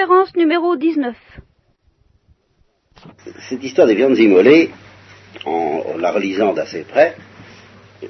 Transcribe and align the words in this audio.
conférence 0.00 0.34
numéro 0.34 0.76
19. 0.76 1.14
Cette 3.50 3.62
histoire 3.62 3.86
des 3.86 3.94
viandes 3.94 4.16
immolées, 4.16 4.70
en, 5.44 5.98
la 5.98 6.10
relisant 6.10 6.54
d'assez 6.54 6.84
près, 6.84 7.16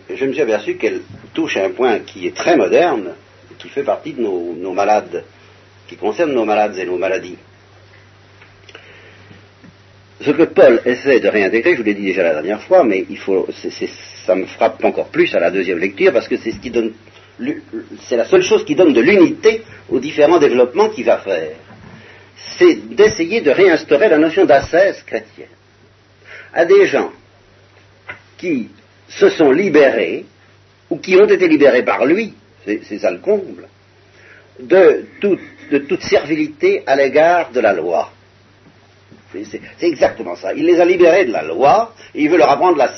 je 0.08 0.24
me 0.24 0.32
suis 0.32 0.42
aperçu 0.42 0.76
qu'elle 0.76 1.00
touche 1.34 1.56
à 1.56 1.64
un 1.64 1.71
point 1.71 1.98
qui 1.98 2.29
est 2.29 2.37
très 2.37 2.56
moderne, 2.56 3.14
qui 3.58 3.68
fait 3.68 3.82
partie 3.82 4.12
de 4.12 4.21
nos, 4.21 4.72
malades, 4.72 5.24
qui 5.88 5.96
concerne 5.96 6.32
nos 6.32 6.45
malades 6.45 6.79
et 6.79 6.84
nos 6.84 6.96
maladies. 6.96 7.38
Ce 10.20 10.30
que 10.30 10.44
Paul 10.44 10.80
essaie 10.84 11.18
de 11.18 11.28
réintégrer, 11.28 11.72
je 11.72 11.78
vous 11.78 11.86
l'ai 11.86 11.94
dit 11.94 12.04
déjà 12.04 12.22
la 12.22 12.34
dernière 12.34 12.62
fois, 12.62 12.84
mais 12.84 13.04
il 13.10 13.18
faut, 13.18 13.48
ça 14.24 14.36
me 14.36 14.46
frappe 14.46 14.84
encore 14.84 15.08
plus 15.08 15.34
à 15.34 15.40
la 15.40 15.50
deuxième 15.50 15.78
lecture 15.78 16.12
parce 16.12 16.28
que 16.28 16.36
c'est 16.36 16.52
ce 16.52 16.60
qui 16.60 16.70
donne 16.70 16.92
c'est 18.02 18.18
la 18.18 18.27
seule 18.27 18.42
chose 18.42 18.66
qui 18.66 18.74
donne 18.74 18.92
de 18.92 19.00
l'unité 19.00 19.62
aux 19.88 19.98
différents 19.98 20.38
développements 20.38 20.91
qu'il 20.91 21.06
va 21.06 21.16
faire. 21.18 21.56
C'est 22.59 22.95
d'essayer 22.95 23.41
de 23.41 23.50
réinstaurer 23.50 24.08
la 24.08 24.18
notion 24.18 24.44
d'ascèse 24.44 25.02
chrétienne 25.02 25.48
à 26.52 26.64
des 26.64 26.86
gens 26.86 27.12
qui 28.38 28.70
se 29.08 29.28
sont 29.30 29.50
libérés, 29.50 30.24
ou 30.88 30.98
qui 30.98 31.16
ont 31.16 31.26
été 31.26 31.46
libérés 31.46 31.84
par 31.84 32.04
lui, 32.04 32.34
c'est 32.64 32.98
ça 32.98 33.12
de 33.12 35.06
toute, 35.20 36.02
servilité 36.02 36.82
à 36.86 36.96
l'égard 36.96 37.50
de 37.50 37.60
la 37.60 37.72
loi. 37.72 38.10
C'est 39.32 39.60
exactement 39.82 40.34
ça. 40.34 40.52
Il 40.52 40.66
les 40.66 40.80
a 40.80 40.84
libérés 40.84 41.24
de 41.24 41.32
la 41.32 41.42
loi 41.42 41.95
et 42.14 42.22
il 42.22 42.28
veut 42.28 42.36
leur 42.36 42.50
apprendre 42.50 42.76
la. 42.76 42.90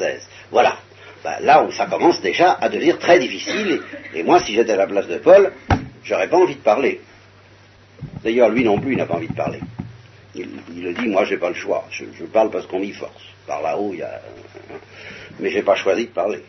Voilà. 0.50 0.78
Ben, 1.22 1.36
là 1.40 1.62
où 1.62 1.70
ça 1.70 1.86
commence 1.86 2.20
déjà 2.20 2.52
à 2.60 2.68
devenir 2.68 2.98
très 2.98 3.18
difficile. 3.18 3.80
Et, 4.14 4.22
moi, 4.22 4.40
si 4.40 4.54
j'étais 4.54 4.72
à 4.72 4.76
la 4.76 4.86
place 4.86 5.06
de 5.06 5.18
Paul, 5.18 5.52
j'aurais 6.02 6.28
pas 6.28 6.38
envie 6.38 6.56
de 6.56 6.60
parler. 6.60 7.00
D'ailleurs, 8.24 8.50
lui 8.50 8.64
non 8.64 8.78
plus, 8.78 8.92
il 8.92 8.98
n'a 8.98 9.06
pas 9.06 9.14
envie 9.14 9.28
de 9.28 9.34
parler. 9.34 9.60
Il, 10.34 10.48
le 10.82 10.94
dit, 10.94 11.08
moi, 11.08 11.24
j'ai 11.24 11.36
pas 11.36 11.48
le 11.48 11.54
choix. 11.54 11.84
Je, 11.90 12.24
parle 12.24 12.50
parce 12.50 12.66
qu'on 12.66 12.80
m'y 12.80 12.92
force. 12.92 13.22
Par 13.46 13.60
là-haut, 13.62 13.90
il 13.92 13.98
y 13.98 14.02
a. 14.02 14.20
Mais 15.40 15.50
j'ai 15.50 15.62
pas 15.62 15.74
choisi 15.74 16.06
de 16.06 16.10
parler. 16.10 16.42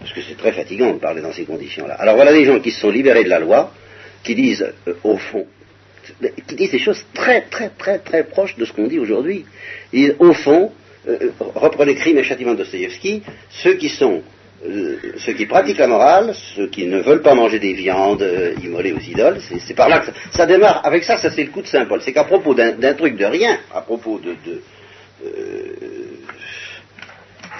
Parce 0.00 0.12
que 0.12 0.20
c'est 0.22 0.36
très 0.36 0.52
fatigant 0.52 0.92
de 0.92 0.98
parler 0.98 1.22
dans 1.22 1.32
ces 1.32 1.44
conditions-là. 1.44 1.94
Alors 1.94 2.16
voilà 2.16 2.32
des 2.32 2.44
gens 2.44 2.58
qui 2.60 2.72
se 2.72 2.80
sont 2.80 2.90
libérés 2.90 3.24
de 3.24 3.28
la 3.28 3.38
loi, 3.38 3.72
qui 4.24 4.34
disent, 4.34 4.72
euh, 4.88 4.94
au 5.04 5.16
fond, 5.16 5.46
qui 6.48 6.56
disent 6.56 6.72
des 6.72 6.80
choses 6.80 7.04
très, 7.14 7.42
très, 7.42 7.70
très, 7.70 8.00
très 8.00 8.24
proches 8.24 8.56
de 8.56 8.64
ce 8.64 8.72
qu'on 8.72 8.88
dit 8.88 8.98
aujourd'hui. 8.98 9.46
Ils 9.92 10.06
disent, 10.06 10.16
au 10.18 10.32
fond, 10.32 10.72
euh, 11.08 11.30
reprenez 11.54 11.94
Crime 11.94 12.18
et 12.18 12.24
Châtiment 12.24 12.52
de 12.52 12.58
Dostoevsky, 12.58 13.22
ceux 13.50 13.74
qui 13.74 13.88
sont 13.88 14.16
euh, 14.16 14.22
ceux 15.18 15.32
qui 15.32 15.46
pratiquent 15.46 15.78
la 15.78 15.88
morale, 15.88 16.34
ceux 16.54 16.68
qui 16.68 16.86
ne 16.86 17.00
veulent 17.00 17.22
pas 17.22 17.34
manger 17.34 17.58
des 17.58 17.72
viandes 17.72 18.22
euh, 18.22 18.54
immolées 18.62 18.92
aux 18.92 19.00
idoles, 19.00 19.38
c'est 19.40 19.74
par 19.74 19.88
là 19.88 20.00
que 20.00 20.12
ça, 20.30 20.46
démarre. 20.46 20.80
Avec 20.84 21.04
ça, 21.04 21.16
ça 21.16 21.30
c'est 21.30 21.44
le 21.44 21.50
coup 21.50 21.62
de 21.62 21.66
Saint 21.66 21.84
Paul. 21.86 22.00
C'est 22.02 22.12
qu'à 22.12 22.24
propos 22.24 22.54
d'un 22.54 22.94
truc 22.94 23.16
de 23.16 23.24
rien, 23.24 23.58
à 23.74 23.80
propos 23.80 24.20
de, 24.20 24.34
de, 24.44 24.62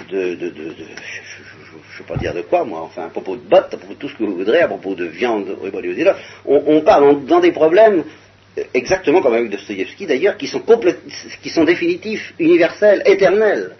de, 0.09 0.35
de, 0.35 0.53
je 0.55 2.01
ne 2.03 2.07
veux 2.07 2.13
pas 2.13 2.17
dire 2.17 2.33
de 2.33 2.41
quoi, 2.41 2.63
moi, 2.63 2.81
enfin, 2.81 3.05
à 3.05 3.09
propos 3.09 3.35
de 3.35 3.41
bottes, 3.41 3.73
à 3.73 3.77
propos 3.77 3.93
de 3.93 3.99
tout 3.99 4.09
ce 4.09 4.15
que 4.15 4.23
vous 4.23 4.35
voudrez, 4.35 4.61
à 4.61 4.67
propos 4.67 4.95
de 4.95 5.05
viande 5.05 5.57
immolée 5.63 5.89
aux 5.89 5.97
idoles, 5.97 6.15
on, 6.45 6.63
on 6.67 6.81
parle 6.81 7.25
dans 7.25 7.39
des 7.39 7.51
problèmes 7.51 8.03
exactement 8.73 9.21
comme 9.21 9.33
avec 9.33 9.49
Dostoïevski 9.49 10.05
d'ailleurs, 10.05 10.37
qui 10.37 10.47
sont, 10.47 10.61
qui 11.41 11.49
sont 11.49 11.63
définitifs, 11.63 12.33
universels, 12.39 13.03
éternels, 13.05 13.75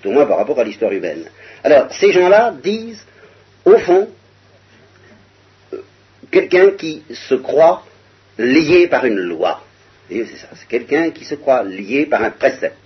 tout 0.00 0.08
au 0.08 0.12
moins 0.12 0.26
par 0.26 0.38
rapport 0.38 0.58
à 0.58 0.64
l'histoire 0.64 0.92
humaine. 0.92 1.24
Alors, 1.64 1.92
ces 1.92 2.12
gens-là 2.12 2.54
disent, 2.62 3.04
au 3.64 3.78
fond, 3.78 4.08
euh, 5.72 5.82
quelqu'un 6.30 6.72
qui 6.72 7.02
se 7.12 7.34
croit 7.34 7.84
lié 8.38 8.88
par 8.88 9.04
une 9.04 9.18
loi. 9.18 9.62
c'est 10.08 10.24
ça, 10.36 10.48
c'est 10.54 10.68
quelqu'un 10.68 11.10
qui 11.10 11.24
se 11.24 11.34
croit 11.34 11.62
lié 11.62 12.06
par 12.06 12.22
un 12.22 12.30
précepte. 12.30 12.76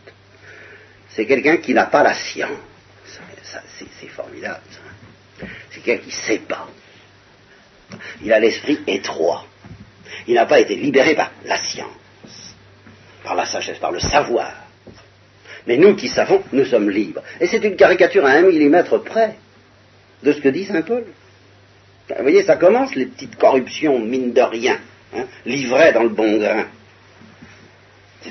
C'est 1.11 1.27
quelqu'un 1.27 1.59
qui 1.59 1.75
n'a 1.75 1.87
pas 1.87 2.03
la 2.03 2.15
science. 2.15 2.51
c'est, 3.79 4.09
formidable. 4.09 4.61
C'est 5.71 5.81
quelqu'un 5.81 6.03
qui 6.03 6.09
ne 6.09 6.23
sait 6.23 6.39
pas. 6.39 6.69
Il 8.23 8.33
a 8.33 8.41
l'esprit 8.41 8.81
étroit. 8.87 9.47
Il 10.27 10.35
n'a 10.35 10.47
pas 10.47 10.59
été 10.59 10.75
libéré 10.75 11.15
par 11.15 11.31
la 11.45 11.59
science, 11.59 12.55
par 13.23 13.35
la 13.35 13.47
sagesse, 13.47 13.79
par 13.79 13.93
le 13.93 14.01
savoir. 14.01 14.64
Mais 15.67 15.77
nous 15.77 15.97
qui 15.97 16.09
savons, 16.09 16.43
nous 16.53 16.65
sommes 16.65 16.91
libres. 16.91 17.23
Et 17.41 17.47
c'est 17.47 17.65
une 17.65 17.77
caricature 17.77 18.25
à 18.27 18.31
un 18.31 18.43
millimètre 18.43 19.03
près 19.03 19.37
de 20.23 20.33
ce 20.33 20.41
que 20.41 20.49
dit 20.49 20.65
Saint 20.65 20.83
Paul. 20.83 21.05
Vous 22.09 22.23
voyez, 22.23 22.43
ça 22.43 22.57
commence, 22.57 22.95
les 22.95 23.07
petites 23.07 23.37
corruptions, 23.37 23.99
mine 23.99 24.33
de 24.33 24.43
rien, 24.43 24.79
hein, 25.17 25.25
livrées 25.47 25.93
dans 25.93 26.03
le 26.03 26.11
bon 26.11 26.37
grain. 26.39 26.67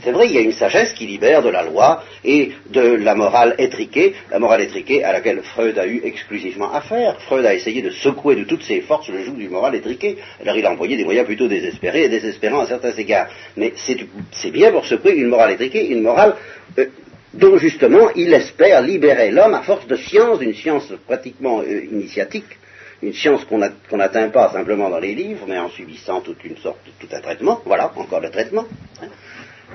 C'est 0.01 0.11
vrai, 0.11 0.25
il 0.25 0.33
y 0.33 0.37
a 0.37 0.41
une 0.41 0.53
sagesse 0.53 0.91
qui 0.93 1.05
libère 1.05 1.43
de 1.43 1.49
la 1.49 1.63
loi 1.63 2.03
et 2.23 2.51
de 2.71 2.81
la 2.81 3.13
morale 3.13 3.53
étriquée, 3.59 4.15
la 4.31 4.39
morale 4.39 4.61
étriquée 4.61 5.03
à 5.03 5.13
laquelle 5.13 5.41
Freud 5.43 5.77
a 5.77 5.85
eu 5.85 6.01
exclusivement 6.03 6.73
affaire. 6.73 7.21
Freud 7.21 7.45
a 7.45 7.53
essayé 7.53 7.83
de 7.83 7.91
secouer 7.91 8.35
de 8.35 8.43
toutes 8.43 8.63
ses 8.63 8.81
forces 8.81 9.09
le 9.09 9.23
joug 9.23 9.35
du 9.35 9.49
moral 9.49 9.75
étriqué. 9.75 10.17
Alors 10.41 10.57
il 10.57 10.65
a 10.65 10.71
employé 10.71 10.97
des 10.97 11.03
moyens 11.03 11.27
plutôt 11.27 11.47
désespérés 11.47 12.05
et 12.05 12.09
désespérants 12.09 12.61
à 12.61 12.67
certains 12.67 12.93
égards. 12.93 13.27
Mais 13.55 13.73
c'est 13.75 14.51
bien 14.51 14.71
pour 14.71 14.85
secouer 14.85 15.13
une 15.13 15.27
morale 15.27 15.51
étriquée, 15.51 15.87
une 15.87 16.01
morale 16.01 16.35
euh, 16.79 16.87
dont 17.33 17.57
justement 17.57 18.09
il 18.15 18.33
espère 18.33 18.81
libérer 18.81 19.31
l'homme 19.31 19.53
à 19.55 19.63
force 19.63 19.87
de 19.87 19.95
science, 19.95 20.39
d'une 20.39 20.53
science 20.53 20.91
pratiquement 21.07 21.61
euh, 21.61 21.85
initiatique, 21.85 22.57
une 23.03 23.13
science 23.13 23.45
qu'on 23.45 23.97
n'atteint 23.97 24.29
pas 24.29 24.51
simplement 24.51 24.89
dans 24.89 24.99
les 24.99 25.13
livres, 25.13 25.45
mais 25.47 25.59
en 25.59 25.69
subissant 25.69 26.21
toute 26.21 26.43
une 26.45 26.57
sorte, 26.57 26.79
tout 26.99 27.07
un 27.11 27.19
traitement. 27.19 27.61
Voilà, 27.65 27.91
encore 27.95 28.21
le 28.21 28.29
traitement. 28.29 28.65
Hein. 29.01 29.07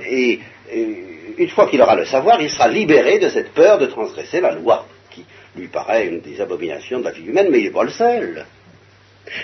Et, 0.08 0.41
une 1.38 1.48
fois 1.48 1.69
qu'il 1.69 1.80
aura 1.80 1.96
le 1.96 2.04
savoir, 2.04 2.41
il 2.42 2.50
sera 2.50 2.69
libéré 2.69 3.19
de 3.19 3.28
cette 3.28 3.52
peur 3.52 3.78
de 3.78 3.86
transgresser 3.86 4.40
la 4.40 4.52
loi, 4.52 4.86
qui 5.10 5.25
lui 5.56 5.69
paraît 5.69 6.06
une 6.06 6.20
des 6.20 6.40
abominations 6.40 6.98
de 6.98 7.04
la 7.04 7.10
vie 7.12 7.25
humaine, 7.25 7.48
mais 7.50 7.60
il 7.60 7.64
n'est 7.64 7.70
pas 7.70 7.84
le 7.84 7.90
seul. 7.90 8.44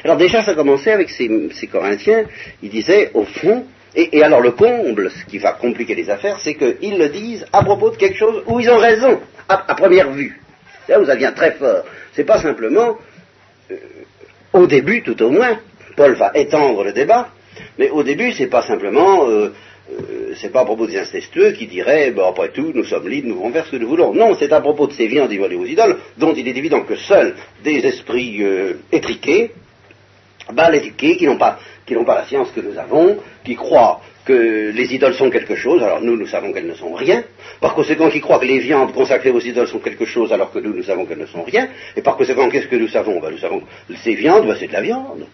Alors 0.03 0.17
déjà, 0.17 0.43
ça 0.43 0.55
commençait 0.55 0.93
avec 0.93 1.09
ces, 1.11 1.67
Corinthiens, 1.71 2.25
ils 2.63 2.71
disaient, 2.71 3.11
au 3.15 3.25
fond, 3.25 3.65
et, 3.97 4.23
alors 4.23 4.41
le 4.41 4.53
comble, 4.53 5.11
ce 5.11 5.25
qui 5.25 5.39
va 5.39 5.53
compliquer 5.53 5.95
les 5.95 6.11
affaires, 6.11 6.39
c'est 6.41 6.55
qu'ils 6.55 6.99
le 6.99 7.09
disent 7.09 7.47
à 7.53 7.63
propos 7.63 7.91
de 7.91 7.97
quelque 7.97 8.19
chose 8.19 8.43
où 8.47 8.59
ils 8.59 8.69
ont 8.69 8.79
raison, 8.79 9.21
à, 9.49 9.75
première 9.75 10.11
vue. 10.11 10.41
Là 10.89 11.01
où 11.01 11.07
ça 11.07 11.15
devient 11.15 11.33
très 11.35 11.53
fort. 11.53 11.85
C'est 12.13 12.25
pas 12.25 12.41
simplement, 12.41 12.99
euh, 13.71 13.77
au 14.53 14.67
début 14.67 15.03
tout 15.03 15.21
au 15.23 15.31
moins, 15.31 15.59
Paul 15.97 16.15
va 16.15 16.33
étendre 16.35 16.83
le 16.83 16.93
débat, 16.93 17.29
mais 17.79 17.91
au 17.91 18.03
début, 18.03 18.33
c'est 18.33 18.49
pas 18.49 18.63
simplement 18.63 19.29
euh, 19.29 19.53
euh, 19.93 20.35
c'est 20.37 20.51
pas 20.51 20.63
à 20.63 20.65
propos 20.65 20.87
des 20.87 20.99
incestueux 20.99 21.53
qui 21.53 21.67
diraient, 21.67 22.11
ben, 22.11 22.25
après 22.29 22.49
tout, 22.49 22.73
nous 22.75 22.85
sommes 22.85 23.09
libres, 23.09 23.29
nous 23.29 23.37
pouvons 23.37 23.53
faire 23.53 23.67
ce 23.67 23.73
que 23.73 23.77
nous 23.77 23.89
voulons. 23.89 24.13
Non, 24.13 24.35
c'est 24.37 24.53
à 24.53 24.61
propos 24.61 24.89
de 24.89 24.93
ces 24.93 25.07
viandes 25.07 25.31
immolées 25.31 25.57
aux 25.57 25.67
idoles, 25.67 25.99
dont 26.19 26.35
il 26.35 26.49
est 26.49 26.57
évident 26.57 26.83
que 26.83 26.97
seuls 26.97 27.37
des 27.63 27.87
esprits 27.87 28.43
étriqués, 28.91 29.53
mal 30.53 30.75
éduqués, 30.75 31.17
qui 31.17 31.27
n'ont 31.27 31.39
pas, 31.39 31.59
pas 31.87 32.15
la 32.15 32.25
science 32.25 32.51
que 32.51 32.61
nous 32.61 32.79
avons, 32.79 33.19
qui 33.45 33.55
croient 33.55 34.01
que 34.25 34.71
les 34.73 34.95
idoles 34.95 35.15
sont 35.15 35.31
quelque 35.31 35.55
chose, 35.55 35.83
alors 35.83 36.01
nous, 36.01 36.17
nous 36.17 36.27
savons 36.27 36.53
qu'elles 36.53 36.67
ne 36.67 36.75
sont 36.75 36.95
rien. 36.95 37.25
Par 37.61 37.75
conséquent, 37.75 38.09
qui 38.09 38.21
croient 38.21 38.39
que 38.39 38.47
les 38.47 38.59
viandes 38.59 38.93
consacrées 38.93 39.31
aux 39.31 39.41
idoles 39.41 39.69
sont 39.69 39.81
quelque 39.81 40.07
chose, 40.07 40.33
alors 40.33 40.51
que 40.51 40.59
nous, 40.59 40.75
nous 40.75 40.83
savons 40.83 41.05
qu'elles 41.05 41.19
ne 41.19 41.27
sont 41.27 41.43
rien. 41.43 41.69
Et 41.97 42.03
par 42.03 42.17
conséquent, 42.17 42.49
qu'est-ce 42.49 42.69
que 42.69 42.77
nous 42.77 42.89
savons? 42.89 43.21
Ben, 43.21 43.31
Nous 43.31 43.39
savons 43.39 43.61
que 43.61 43.97
ces 44.03 44.15
viandes, 44.15 44.47
ben, 44.47 44.57
c'est 44.59 44.69
de 44.69 44.73
la 44.73 44.81
viande. 44.81 45.27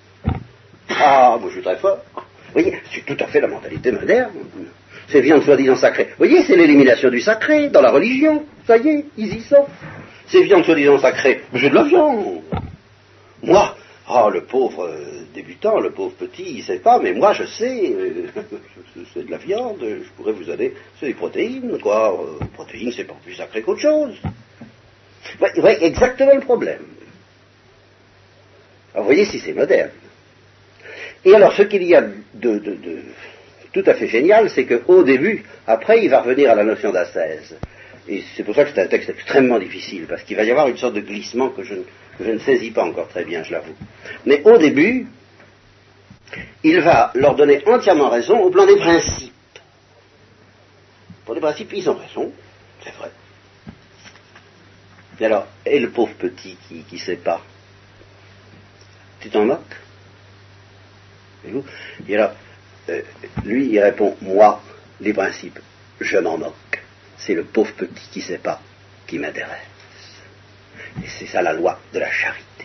Ah, 0.89 1.37
moi 1.41 1.49
je 1.49 1.55
suis 1.55 1.63
très 1.63 1.77
fort. 1.77 1.99
Vous 2.17 2.53
voyez, 2.53 2.77
c'est 2.93 3.07
tout 3.07 3.17
à 3.23 3.29
fait 3.29 3.41
la 3.41 3.47
mentalité 3.47 3.93
moderne. 3.93 4.33
Ces 5.09 5.21
viandes 5.21 5.45
soi-disant 5.45 5.77
sacrées. 5.77 6.09
Vous 6.11 6.27
voyez, 6.27 6.43
c'est 6.43 6.57
l'élimination 6.57 7.11
du 7.11 7.21
sacré 7.21 7.69
dans 7.69 7.81
la 7.81 7.91
religion. 7.91 8.45
Ça 8.67 8.77
y 8.77 8.89
est, 8.89 9.05
ils 9.17 9.35
y 9.35 9.41
sont. 9.41 9.67
Ces 10.27 10.43
viandes 10.43 10.65
soi-disant 10.65 10.99
sacrées, 10.99 11.43
j'ai 11.55 11.71
de 11.71 11.75
la 11.75 11.85
viande. 11.85 12.41
Moi, 13.43 13.77
ah, 14.13 14.29
le 14.29 14.43
pauvre 14.43 14.87
euh, 14.87 15.25
débutant, 15.35 15.79
le 15.79 15.91
pauvre 15.91 16.15
petit, 16.17 16.45
il 16.45 16.59
ne 16.59 16.63
sait 16.63 16.81
pas, 16.81 16.99
mais 16.99 17.13
moi 17.13 17.33
je 17.33 17.45
sais, 17.45 17.93
euh, 17.93 18.27
c'est 19.15 19.25
de 19.25 19.31
la 19.31 19.39
viande, 19.39 19.79
je 19.81 20.09
pourrais 20.17 20.33
vous 20.33 20.45
donner, 20.45 20.73
c'est 20.99 21.07
des 21.07 21.15
protéines, 21.15 21.79
quoi. 21.81 22.13
Euh, 22.13 22.45
protéines, 22.55 22.93
c'est 22.93 23.05
pas 23.05 23.17
plus 23.23 23.35
sacré 23.35 23.63
qu'autre 23.63 23.81
chose. 23.81 24.17
Vous 25.39 25.61
voyez, 25.61 25.85
exactement 25.85 26.35
le 26.35 26.41
problème. 26.41 26.83
vous 28.95 29.05
voyez 29.05 29.25
si 29.27 29.39
c'est 29.39 29.53
moderne. 29.53 29.91
Et 31.25 31.35
alors, 31.35 31.53
ce 31.53 31.63
qu'il 31.63 31.85
y 31.85 31.95
a 31.95 32.03
de, 32.35 32.63
tout 33.73 33.85
à 33.87 33.95
fait 33.95 34.09
génial, 34.09 34.51
c'est 34.51 34.67
qu'au 34.67 35.03
début, 35.05 35.45
après, 35.67 36.03
il 36.03 36.11
va 36.11 36.23
revenir 36.23 36.51
à 36.51 36.55
la 36.55 36.65
notion 36.65 36.91
d'ascèse. 36.91 37.57
Et 38.09 38.25
c'est 38.35 38.43
pour 38.43 38.55
ça 38.55 38.65
que 38.65 38.71
c'est 38.75 38.81
un 38.81 38.89
texte 38.89 39.11
extrêmement 39.11 39.59
difficile, 39.59 40.07
parce 40.09 40.23
qu'il 40.23 40.37
va 40.37 40.45
y 40.45 40.51
avoir 40.51 40.69
une 40.69 40.79
sorte 40.79 40.95
de 40.95 41.01
glissement 41.01 41.51
que 41.51 41.63
je, 41.63 41.75
ne 41.75 41.83
saisis 42.39 42.71
pas 42.71 42.85
encore 42.85 43.09
très 43.09 43.25
bien, 43.25 43.43
je 43.43 43.53
l'avoue. 43.53 43.75
Mais 44.27 44.43
au 44.45 44.59
début, 44.59 45.07
il 46.63 46.81
va 46.81 47.11
leur 47.15 47.35
donner 47.35 47.63
entièrement 47.67 48.11
raison 48.11 48.39
au 48.41 48.51
plan 48.51 48.67
des 48.67 48.77
principes. 48.77 49.33
Pour 51.25 51.35
les 51.35 51.41
principes, 51.41 51.73
ils 51.73 51.89
ont 51.89 51.95
raison, 51.95 52.33
c'est 52.83 52.95
vrai. 52.95 53.11
Et 55.19 55.27
alors, 55.27 55.47
et 55.67 55.79
le 55.79 55.91
pauvre 55.91 56.15
petit 56.15 56.57
qui 56.69 56.85
ne 56.91 56.99
sait 56.99 57.17
pas 57.17 57.43
Tu 59.21 59.29
t'en 59.29 59.45
moques? 59.45 59.77
Et 62.09 62.15
alors, 62.15 62.33
euh, 62.89 63.03
lui, 63.45 63.67
il 63.67 63.81
répond, 63.81 64.17
moi, 64.23 64.63
les 65.01 65.13
principes, 65.13 65.59
je 66.01 66.19
m'en 66.19 66.39
moque. 66.39 66.83
C'est 67.17 67.35
le 67.35 67.45
pauvre 67.45 67.73
petit 67.75 68.09
qui 68.11 68.19
ne 68.21 68.25
sait 68.25 68.39
pas 68.39 68.61
qui 69.07 69.19
m'intéresse. 69.19 69.70
Et 71.03 71.09
c'est 71.09 71.27
ça 71.27 71.43
la 71.43 71.53
loi 71.53 71.79
de 71.93 71.99
la 71.99 72.11
charité. 72.11 72.65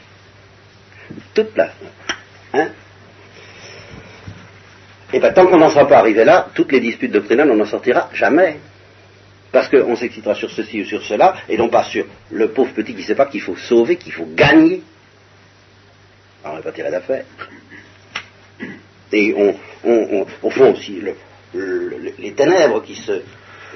Toute 1.34 1.56
la... 1.56 1.70
Hein 2.54 2.70
et 5.14 5.20
bien 5.20 5.32
tant 5.32 5.48
qu'on 5.48 5.58
n'en 5.58 5.70
sera 5.70 5.88
pas 5.88 6.00
arrivé 6.00 6.26
là, 6.26 6.50
toutes 6.54 6.72
les 6.74 6.82
disputes 6.82 7.12
doctrinales, 7.12 7.50
on 7.50 7.56
n'en 7.56 7.66
sortira 7.66 8.10
jamais. 8.14 8.58
Parce 9.52 9.70
qu'on 9.70 9.96
s'excitera 9.96 10.36
sur 10.36 10.52
ceci 10.52 10.82
ou 10.82 10.86
sur 10.86 11.02
cela, 11.04 11.36
et 11.48 11.58
non 11.58 11.70
pas 11.70 11.86
sur 11.86 12.06
le 12.32 12.50
pauvre 12.50 12.74
petit 12.74 12.94
qui 12.94 13.02
ne 13.02 13.06
sait 13.06 13.16
pas 13.16 13.28
qu'il 13.28 13.42
faut 13.42 13.56
sauver, 13.56 13.96
qu'il 13.96 14.12
faut 14.12 14.28
gagner. 14.36 14.82
Alors 16.44 16.56
on 16.56 16.58
n'est 16.58 16.64
pas 16.64 16.74
tiré 16.74 16.92
d'affaire. 16.92 17.24
Et 19.14 19.34
on, 19.38 19.56
on, 19.86 20.26
au 20.44 20.50
fond 20.50 20.74
aussi, 20.74 21.02
les 21.54 22.34
ténèbres 22.34 22.82
qui 22.84 22.96
se, 22.96 23.22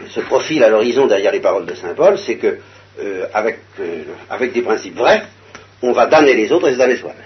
se 0.10 0.20
profilent 0.22 0.66
à 0.66 0.70
l'horizon 0.70 1.08
derrière 1.08 1.32
les 1.32 1.40
paroles 1.40 1.66
de 1.66 1.76
Saint 1.76 1.94
Paul, 1.94 2.18
c'est 2.18 2.36
que 2.36 2.60
euh, 3.00 3.28
avec, 3.34 3.60
euh, 3.80 4.04
avec 4.30 4.54
des 4.54 4.62
principes 4.62 4.96
vrais, 4.96 5.24
on 5.82 5.92
va 5.92 6.08
damner 6.08 6.34
les 6.34 6.52
autres 6.52 6.70
et 6.70 6.74
se 6.74 6.78
damner 6.78 6.98
soi-même. 6.98 7.26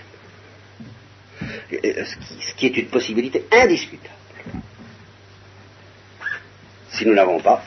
Ce 1.72 2.16
qui, 2.16 2.42
ce 2.42 2.54
qui 2.56 2.66
est 2.68 2.78
une 2.78 2.88
possibilité 2.88 3.46
indiscutable. 3.52 4.14
Si 6.90 7.06
nous 7.06 7.16
n'avons 7.16 7.40
pas 7.40 7.64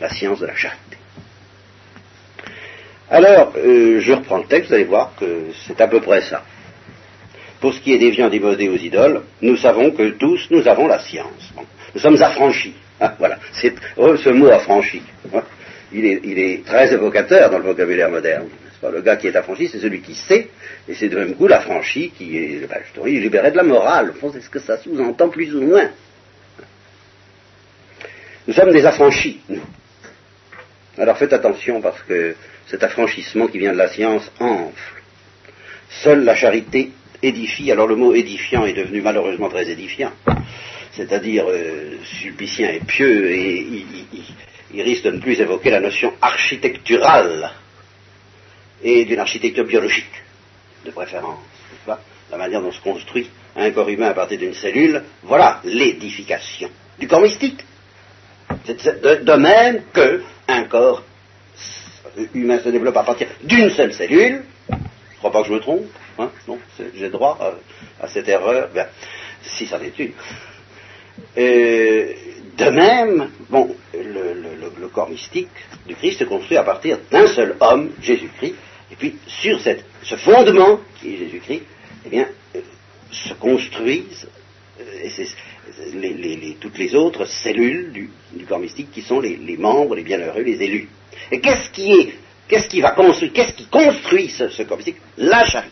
la 0.00 0.10
science 0.10 0.40
de 0.40 0.46
la 0.46 0.56
charité. 0.56 0.96
Alors, 3.08 3.52
euh, 3.56 4.00
je 4.00 4.12
reprends 4.12 4.38
le 4.38 4.44
texte, 4.44 4.68
vous 4.70 4.74
allez 4.74 4.84
voir 4.84 5.12
que 5.20 5.48
c'est 5.66 5.80
à 5.80 5.86
peu 5.86 6.00
près 6.00 6.22
ça. 6.22 6.42
Pour 7.60 7.72
ce 7.72 7.80
qui 7.80 7.92
est 7.92 7.98
des 7.98 8.10
viandes 8.10 8.34
immodées 8.34 8.68
aux 8.68 8.76
idoles, 8.76 9.22
nous 9.40 9.56
savons 9.56 9.92
que 9.92 10.10
tous 10.10 10.48
nous 10.50 10.66
avons 10.66 10.88
la 10.88 10.98
science. 10.98 11.52
nous 11.94 12.00
sommes 12.00 12.20
affranchis. 12.20 12.74
Ah, 12.98 13.14
voilà, 13.18 13.38
c'est 13.52 13.74
oh, 13.96 14.16
ce 14.16 14.30
mot 14.30 14.48
affranchi. 14.48 15.02
Hein. 15.34 15.42
Il, 15.94 16.38
est, 16.38 16.64
très 16.64 16.92
évocateur 16.92 17.50
dans 17.50 17.58
le 17.58 17.64
vocabulaire 17.64 18.10
moderne. 18.10 18.48
le 18.82 19.00
gars 19.02 19.16
qui 19.16 19.26
est 19.26 19.36
affranchi, 19.36 19.68
c'est 19.68 19.78
celui 19.78 20.00
qui 20.00 20.14
sait, 20.14 20.48
et 20.88 20.94
c'est 20.94 21.08
de 21.08 21.16
même 21.16 21.34
coup 21.34 21.46
l'affranchi 21.46 22.10
qui 22.16 22.38
est, 22.38 22.66
ben, 22.66 23.04
libéré 23.04 23.50
de 23.50 23.56
la 23.56 23.62
morale. 23.62 24.14
C'est 24.32 24.40
ce 24.40 24.50
que 24.50 24.58
ça 24.58 24.78
sous-entend 24.78 25.28
plus 25.28 25.54
ou 25.54 25.62
moins. 25.62 25.90
Nous 28.46 28.54
sommes 28.54 28.72
des 28.72 28.84
affranchis, 28.84 29.40
nous. 29.48 29.62
Alors 30.98 31.16
faites 31.16 31.32
attention 31.32 31.80
parce 31.80 32.02
que 32.02 32.34
cet 32.66 32.82
affranchissement 32.82 33.46
qui 33.46 33.58
vient 33.58 33.72
de 33.72 33.78
la 33.78 33.88
science 33.88 34.30
enfle. 34.40 35.02
Seule 36.02 36.24
la 36.24 36.34
charité 36.34 36.90
édifie, 37.22 37.70
alors 37.70 37.86
le 37.86 37.96
mot 37.96 38.14
édifiant 38.14 38.66
est 38.66 38.72
devenu 38.72 39.00
malheureusement 39.00 39.48
très 39.48 39.70
édifiant, 39.70 40.10
c'est-à-dire 40.92 41.44
euh, 41.48 41.98
sulpicien 42.04 42.70
et 42.70 42.80
pieux, 42.80 43.30
et 43.30 43.66
il, 44.72 44.82
risque 44.82 45.04
de 45.04 45.10
ne 45.10 45.20
plus 45.20 45.40
évoquer 45.40 45.70
la 45.70 45.80
notion 45.80 46.12
architecturale 46.20 47.50
et 48.82 49.04
d'une 49.04 49.20
architecture 49.20 49.64
biologique, 49.64 50.22
de 50.84 50.90
préférence, 50.90 51.38
la 51.86 52.36
manière 52.36 52.62
dont 52.62 52.72
se 52.72 52.80
construit 52.80 53.30
un 53.56 53.70
corps 53.70 53.88
humain 53.88 54.08
à 54.08 54.14
partir 54.14 54.38
d'une 54.38 54.54
cellule, 54.54 55.02
voilà 55.22 55.60
l'édification 55.64 56.70
du 56.98 57.06
corps 57.06 57.20
mystique. 57.20 57.60
De, 58.66 59.36
même 59.36 59.82
qu'un 59.92 60.64
corps 60.64 61.02
humain 62.34 62.58
se 62.58 62.68
développe 62.68 62.96
à 62.96 63.02
partir 63.02 63.28
d'une 63.42 63.70
seule 63.70 63.92
cellule, 63.92 64.42
je 64.68 64.74
ne 64.74 65.18
crois 65.18 65.32
pas 65.32 65.42
que 65.42 65.48
je 65.48 65.54
me 65.54 65.60
trompe, 65.60 65.86
Hein? 66.18 66.30
Non, 66.46 66.58
j'ai 66.94 67.10
droit 67.10 67.38
à, 68.00 68.08
cette 68.08 68.28
erreur. 68.28 68.68
Si 69.42 69.66
ça 69.66 69.78
est 69.82 69.98
une. 69.98 70.12
De 71.36 72.70
même, 72.70 73.30
bon, 73.48 73.74
le, 73.94 74.88
corps 74.88 75.08
mystique 75.08 75.48
du 75.86 75.94
Christ 75.94 76.18
se 76.18 76.24
construit 76.24 76.56
à 76.56 76.64
partir 76.64 76.98
d'un 77.10 77.26
seul 77.26 77.56
homme, 77.60 77.92
Jésus-Christ, 78.02 78.54
et 78.90 78.96
puis 78.96 79.16
sur 79.26 79.58
ce 79.60 80.16
fondement 80.16 80.80
qui 81.00 81.14
est 81.14 81.18
Jésus-Christ, 81.18 81.62
eh 82.04 82.08
bien, 82.10 82.28
euh, 82.54 82.60
se 83.10 83.32
construisent 83.34 84.28
euh, 84.80 86.52
toutes 86.60 86.78
les 86.78 86.94
autres 86.94 87.24
cellules 87.24 87.92
du, 87.92 88.44
corps 88.46 88.58
mystique 88.58 88.90
qui 88.90 89.02
sont 89.02 89.20
les, 89.20 89.56
membres, 89.56 89.94
les 89.94 90.02
bienheureux, 90.02 90.42
les 90.42 90.62
élus. 90.62 90.88
Et 91.30 91.40
qu'est-ce 91.40 91.70
qui 91.70 91.92
est, 91.92 92.14
qu'est-ce 92.48 92.68
qui 92.68 92.80
va 92.80 92.90
construire, 92.90 93.32
qu'est-ce 93.32 93.54
qui 93.54 93.66
construit 93.66 94.28
ce, 94.28 94.62
corps 94.62 94.76
mystique? 94.76 94.98
La 95.16 95.44
charité. 95.46 95.70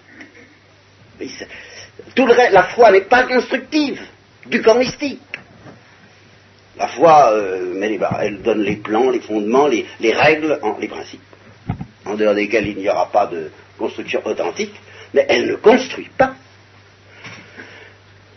Tout 2.14 2.26
le 2.26 2.34
la 2.34 2.62
foi 2.62 2.90
n'est 2.90 3.02
pas 3.02 3.26
instructive 3.30 4.00
du 4.46 4.62
corps 4.62 4.78
mystique. 4.78 5.20
La 6.76 6.88
foi, 6.88 7.32
euh, 7.32 7.80
elle 8.20 8.42
donne 8.42 8.62
les 8.62 8.76
plans, 8.76 9.10
les 9.10 9.20
fondements, 9.20 9.66
les, 9.66 9.86
règles, 10.12 10.58
les 10.80 10.88
principes, 10.88 11.20
en 12.06 12.14
dehors 12.14 12.34
desquels 12.34 12.68
il 12.68 12.76
n'y 12.76 12.88
aura 12.88 13.10
pas 13.10 13.26
de 13.26 13.50
construction 13.78 14.22
authentique, 14.24 14.74
mais 15.12 15.26
elle 15.28 15.46
ne 15.46 15.56
construit 15.56 16.10
pas. 16.16 16.34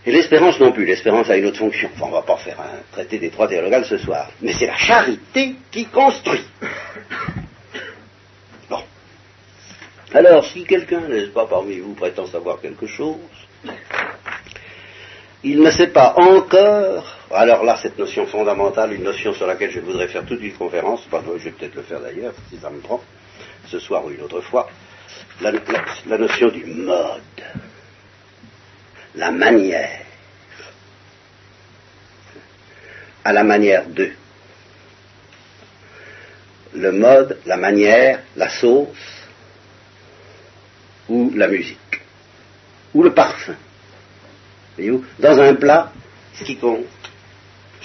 Et 0.06 0.12
l'espérance 0.12 0.60
non 0.60 0.74
plus, 0.74 0.86
l'espérance 0.86 1.30
a 1.30 1.38
une 1.38 1.46
autre 1.46 1.60
fonction. 1.60 1.90
Enfin, 1.94 2.06
on 2.06 2.10
ne 2.10 2.14
va 2.16 2.22
pas 2.24 2.36
faire 2.38 2.60
un 2.60 2.82
traité 2.92 3.20
des 3.20 3.30
trois 3.30 3.48
théologales 3.48 3.86
ce 3.86 3.98
soir, 3.98 4.30
mais 4.42 4.52
c'est 4.52 4.68
la 4.68 4.76
charité 4.76 5.56
qui 5.72 5.86
construit. 5.86 6.44
Alors, 10.14 10.46
si 10.46 10.64
quelqu'un, 10.64 11.02
n'est-ce 11.02 11.32
pas, 11.32 11.48
parmi 11.48 11.80
vous 11.80 11.96
prétend 11.96 12.28
savoir 12.28 12.62
quelque 12.62 12.86
chose, 12.86 13.18
il 15.44 15.60
ne 15.60 15.72
sait 15.72 15.88
pas 15.88 16.14
encore, 16.18 17.13
alors 17.34 17.64
là, 17.64 17.78
cette 17.82 17.98
notion 17.98 18.26
fondamentale, 18.28 18.94
une 18.94 19.04
notion 19.04 19.34
sur 19.34 19.48
laquelle 19.48 19.72
je 19.72 19.80
voudrais 19.80 20.08
faire 20.08 20.26
toute 20.26 20.42
une 20.42 20.54
conférence, 20.54 21.08
je 21.12 21.44
vais 21.44 21.52
peut-être 21.52 21.76
le 21.76 21.82
faire 21.84 22.00
d'ailleurs, 22.00 22.34
si 22.50 22.58
ça 22.58 22.70
me 22.70 22.80
prend, 22.80 23.02
ce 23.68 23.80
soir 23.80 24.06
ou 24.06 24.12
une 24.12 24.22
autre 24.22 24.42
fois, 24.42 24.70
la, 25.42 25.52
la 26.08 26.18
notion 26.18 26.50
du 26.50 26.66
mode, 26.66 27.22
la 29.16 29.32
manière, 29.32 30.02
à 33.24 33.34
la 33.34 33.44
manière 33.44 33.88
de. 33.88 34.12
Le 36.76 36.92
mode, 36.92 37.40
la 37.46 37.58
manière, 37.58 38.22
la 38.36 38.50
sauce, 38.50 38.98
ou 41.08 41.32
la 41.36 41.48
musique, 41.48 42.02
ou 42.94 43.04
le 43.04 43.14
parfum. 43.14 43.56
Voyez-vous? 44.76 45.06
Dans 45.20 45.40
un 45.40 45.54
plat, 45.54 45.92
ce 46.34 46.44
qui 46.44 46.58
compte, 46.58 46.86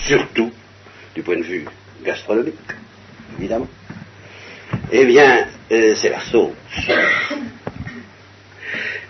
surtout 0.06 0.52
du 1.14 1.22
point 1.22 1.36
de 1.36 1.42
vue 1.42 1.64
gastronomique, 2.04 2.54
évidemment, 3.38 3.68
eh 4.90 5.04
bien, 5.04 5.46
euh, 5.70 5.94
c'est 5.96 6.10
la 6.10 6.20
sauce. 6.20 6.54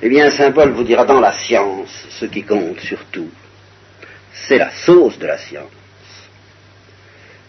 Eh 0.00 0.08
bien, 0.08 0.30
Saint 0.30 0.52
Paul 0.52 0.70
vous 0.70 0.84
dira 0.84 1.04
dans 1.04 1.20
la 1.20 1.32
science, 1.32 2.06
ce 2.10 2.26
qui 2.26 2.44
compte 2.44 2.78
surtout, 2.80 3.30
c'est 4.32 4.58
la 4.58 4.70
sauce 4.70 5.18
de 5.18 5.26
la 5.26 5.38
science. 5.38 5.66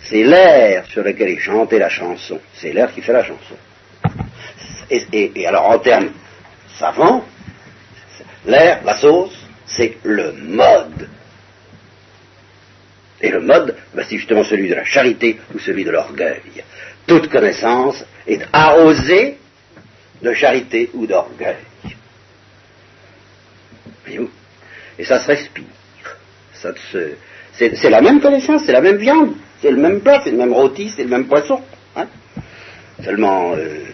C'est 0.01 0.23
l'air 0.23 0.85
sur 0.87 1.03
lequel 1.03 1.29
est 1.29 1.39
chantée 1.39 1.77
la 1.77 1.89
chanson. 1.89 2.39
C'est 2.55 2.73
l'air 2.73 2.91
qui 2.93 3.01
fait 3.01 3.13
la 3.13 3.23
chanson. 3.23 3.55
et 4.89 5.45
alors, 5.45 5.69
en 5.69 5.77
termes 5.77 6.09
savant, 6.79 7.23
l'air, 8.45 8.81
la 8.83 8.97
sauce, 8.97 9.37
c'est 9.67 9.97
le 10.03 10.31
mode. 10.33 11.07
Et 13.21 13.29
le 13.29 13.41
mode, 13.41 13.75
ben, 13.93 14.05
c'est 14.07 14.17
justement 14.17 14.43
celui 14.43 14.69
de 14.69 14.75
la 14.75 14.85
charité 14.85 15.39
ou 15.53 15.59
celui 15.59 15.83
de 15.83 15.91
l'orgueil. 15.91 16.41
Toute 17.05 17.29
connaissance 17.29 18.05
est 18.27 18.41
arrosée 18.53 19.37
de 20.21 20.33
charité 20.33 20.89
ou 20.93 21.05
d'orgueil. 21.05 21.55
Et 24.97 25.05
ça 25.05 25.19
se 25.19 25.27
respire. 25.27 25.63
c'est, 26.53 27.89
la 27.89 28.01
même 28.01 28.19
connaissance, 28.19 28.63
c'est 28.65 28.71
la 28.71 28.81
même 28.81 28.97
viande, 28.97 29.33
c'est 29.61 29.71
le 29.71 29.77
même 29.77 30.01
plat, 30.01 30.21
c'est 30.23 30.31
le 30.31 30.37
même 30.37 30.53
rôti, 30.53 30.89
c'est 30.89 31.03
le 31.03 31.09
même 31.09 31.25
poisson. 31.25 31.61
Hein. 31.95 32.07
Seulement, 33.03 33.53
euh, 33.55 33.85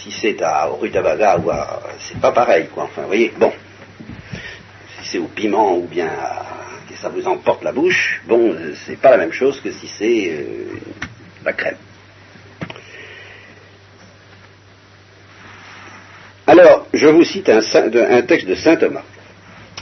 si 0.00 0.10
c'est 0.12 0.40
à 0.42 0.66
rue 0.66 0.90
Tabaga 0.90 1.38
ou 1.38 1.50
à. 1.50 1.82
C'est 1.98 2.20
pas 2.20 2.32
pareil, 2.32 2.68
quoi. 2.72 2.84
Enfin, 2.84 3.02
voyez, 3.02 3.32
bon. 3.38 3.52
Si 5.02 5.08
c'est 5.10 5.18
au 5.18 5.26
piment 5.26 5.76
ou 5.76 5.86
bien 5.86 6.08
que 6.08 6.63
ça 7.04 7.10
vous 7.10 7.28
emporte 7.28 7.62
la 7.62 7.72
bouche, 7.72 8.22
bon, 8.26 8.56
c'est 8.86 8.98
pas 8.98 9.10
la 9.10 9.18
même 9.18 9.32
chose 9.32 9.60
que 9.60 9.70
si 9.70 9.86
c'est 9.86 10.30
euh, 10.30 10.78
la 11.44 11.52
crème. 11.52 11.76
Alors, 16.46 16.86
je 16.94 17.06
vous 17.08 17.22
cite 17.22 17.50
un, 17.50 18.22
texte 18.22 18.48
de 18.48 18.54
saint 18.54 18.76
Thomas 18.76 19.02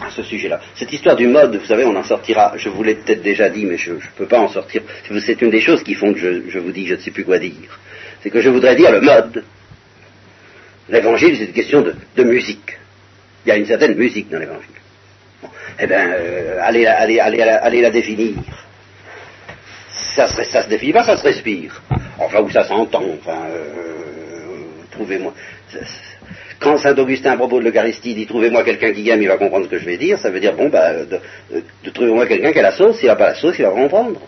à 0.00 0.10
ce 0.10 0.24
sujet-là. 0.24 0.60
Cette 0.74 0.92
histoire 0.92 1.14
du 1.14 1.28
mode, 1.28 1.54
vous 1.54 1.66
savez, 1.66 1.84
on 1.84 1.94
en 1.94 2.02
sortira, 2.02 2.54
je 2.56 2.68
vous 2.68 2.82
l'ai 2.82 2.96
peut-être 2.96 3.22
déjà 3.22 3.48
dit, 3.50 3.66
mais 3.66 3.76
je 3.76 3.92
ne 3.92 3.98
peux 4.16 4.26
pas 4.26 4.40
en 4.40 4.48
sortir. 4.48 4.82
C'est 5.24 5.42
une 5.42 5.50
des 5.50 5.60
choses 5.60 5.84
qui 5.84 5.94
font 5.94 6.12
que 6.12 6.18
je, 6.18 6.58
vous 6.58 6.72
dis 6.72 6.88
je 6.88 6.96
ne 6.96 7.00
sais 7.00 7.12
plus 7.12 7.24
quoi 7.24 7.38
dire. 7.38 7.78
C'est 8.20 8.30
que 8.30 8.40
je 8.40 8.50
voudrais 8.50 8.74
dire 8.74 8.90
le 8.90 9.00
mode, 9.00 9.44
L'évangile, 10.88 11.36
c'est 11.36 11.44
une 11.44 11.52
question 11.52 11.82
de, 11.82 12.24
musique. 12.24 12.78
Il 13.46 13.50
y 13.50 13.52
a 13.52 13.56
une 13.56 13.66
certaine 13.66 13.94
musique 13.94 14.28
dans 14.28 14.40
l'évangile. 14.40 14.81
Eh 15.78 15.86
bien, 15.86 16.12
euh, 16.12 16.58
allez, 16.62 16.86
allez, 16.86 17.20
allez, 17.20 17.42
allez, 17.42 17.80
la 17.80 17.90
définir. 17.90 18.36
Ça 20.14 20.28
se, 20.28 20.42
se 20.42 20.68
définit 20.68 20.92
pas, 20.92 21.04
ça 21.04 21.16
se 21.16 21.22
respire. 21.22 21.82
Enfin, 22.18 22.40
où 22.40 22.50
ça 22.50 22.64
s'entend. 22.64 23.04
Enfin, 23.20 23.46
euh, 23.50 23.72
trouvez-moi. 24.90 25.32
Quand 26.60 26.76
saint 26.78 26.96
Augustin, 26.96 27.32
à 27.32 27.36
propos 27.36 27.58
de 27.58 27.64
l'Eucharistie, 27.64 28.14
dit 28.14 28.26
trouvez-moi 28.26 28.62
quelqu'un 28.62 28.92
qui 28.92 29.08
aime, 29.08 29.20
il 29.20 29.28
va 29.28 29.36
comprendre 29.36 29.64
ce 29.64 29.70
que 29.70 29.78
je 29.78 29.84
vais 29.84 29.96
dire, 29.96 30.18
ça 30.18 30.30
veut 30.30 30.38
dire 30.38 30.54
bon, 30.54 30.68
bah, 30.68 30.92
trouvez-moi 31.92 32.26
quelqu'un 32.26 32.52
qui 32.52 32.58
a 32.60 32.62
la 32.62 32.72
sauce, 32.72 32.98
s'il 32.98 33.08
n'a 33.08 33.16
pas 33.16 33.30
la 33.30 33.34
sauce, 33.34 33.58
il 33.58 33.64
va 33.64 33.70
comprendre. 33.70 34.20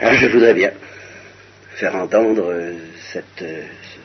Alors, 0.00 0.14
je 0.14 0.26
voudrais 0.26 0.54
bien 0.54 0.72
faire 1.76 1.94
entendre 1.94 2.50
euh, 2.50 2.72
cette, 3.12 3.42
euh, 3.42 3.62
ce, 3.82 4.03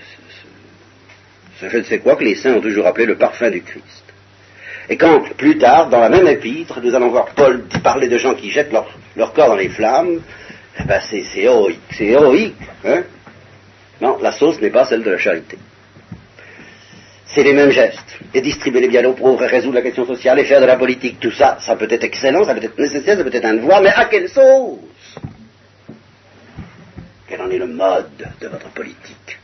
je 1.61 1.77
ne 1.77 1.83
sais 1.83 1.99
quoi 1.99 2.15
que 2.15 2.23
les 2.23 2.35
saints 2.35 2.53
ont 2.53 2.61
toujours 2.61 2.87
appelé 2.87 3.05
le 3.05 3.15
parfum 3.15 3.49
du 3.49 3.61
Christ. 3.61 4.03
Et 4.89 4.97
quand, 4.97 5.21
plus 5.37 5.57
tard, 5.57 5.89
dans 5.89 5.99
la 5.99 6.09
même 6.09 6.27
épître, 6.27 6.79
nous 6.81 6.95
allons 6.95 7.09
voir 7.09 7.27
Paul 7.35 7.65
parler 7.83 8.07
de 8.07 8.17
gens 8.17 8.33
qui 8.33 8.49
jettent 8.49 8.73
leur 9.15 9.33
corps 9.33 9.49
dans 9.49 9.55
les 9.55 9.69
flammes, 9.69 10.21
eh 10.79 10.83
ben 10.83 10.99
c'est, 11.01 11.23
héroïque, 11.35 11.79
c'est 11.91 12.05
héroïque. 12.05 12.55
Hein 12.85 13.03
non, 14.01 14.17
la 14.21 14.31
sauce 14.31 14.59
n'est 14.61 14.69
pas 14.69 14.85
celle 14.85 15.03
de 15.03 15.11
la 15.11 15.17
charité. 15.17 15.57
C'est 17.25 17.43
les 17.43 17.53
mêmes 17.53 17.69
gestes. 17.69 18.17
Et 18.33 18.41
distribuer 18.41 18.81
les 18.81 18.87
biens 18.87 19.05
aux 19.05 19.13
pauvres 19.13 19.43
et 19.43 19.47
résoudre 19.47 19.75
la 19.75 19.81
question 19.81 20.05
sociale 20.05 20.39
et 20.39 20.45
faire 20.45 20.61
de 20.61 20.65
la 20.65 20.77
politique, 20.77 21.19
tout 21.19 21.31
ça, 21.31 21.57
ça 21.59 21.75
peut 21.75 21.87
être 21.89 22.03
excellent, 22.03 22.45
ça 22.45 22.55
peut 22.55 22.63
être 22.63 22.79
nécessaire, 22.79 23.17
ça 23.17 23.23
peut 23.23 23.33
être 23.33 23.45
un 23.45 23.55
devoir, 23.55 23.81
mais 23.81 23.89
à 23.89 24.05
quelle 24.05 24.29
sauce? 24.29 24.79
Quel 27.27 27.41
en 27.41 27.49
est 27.51 27.57
le 27.57 27.67
mode 27.67 28.09
de 28.41 28.47
votre 28.47 28.69
politique? 28.69 29.38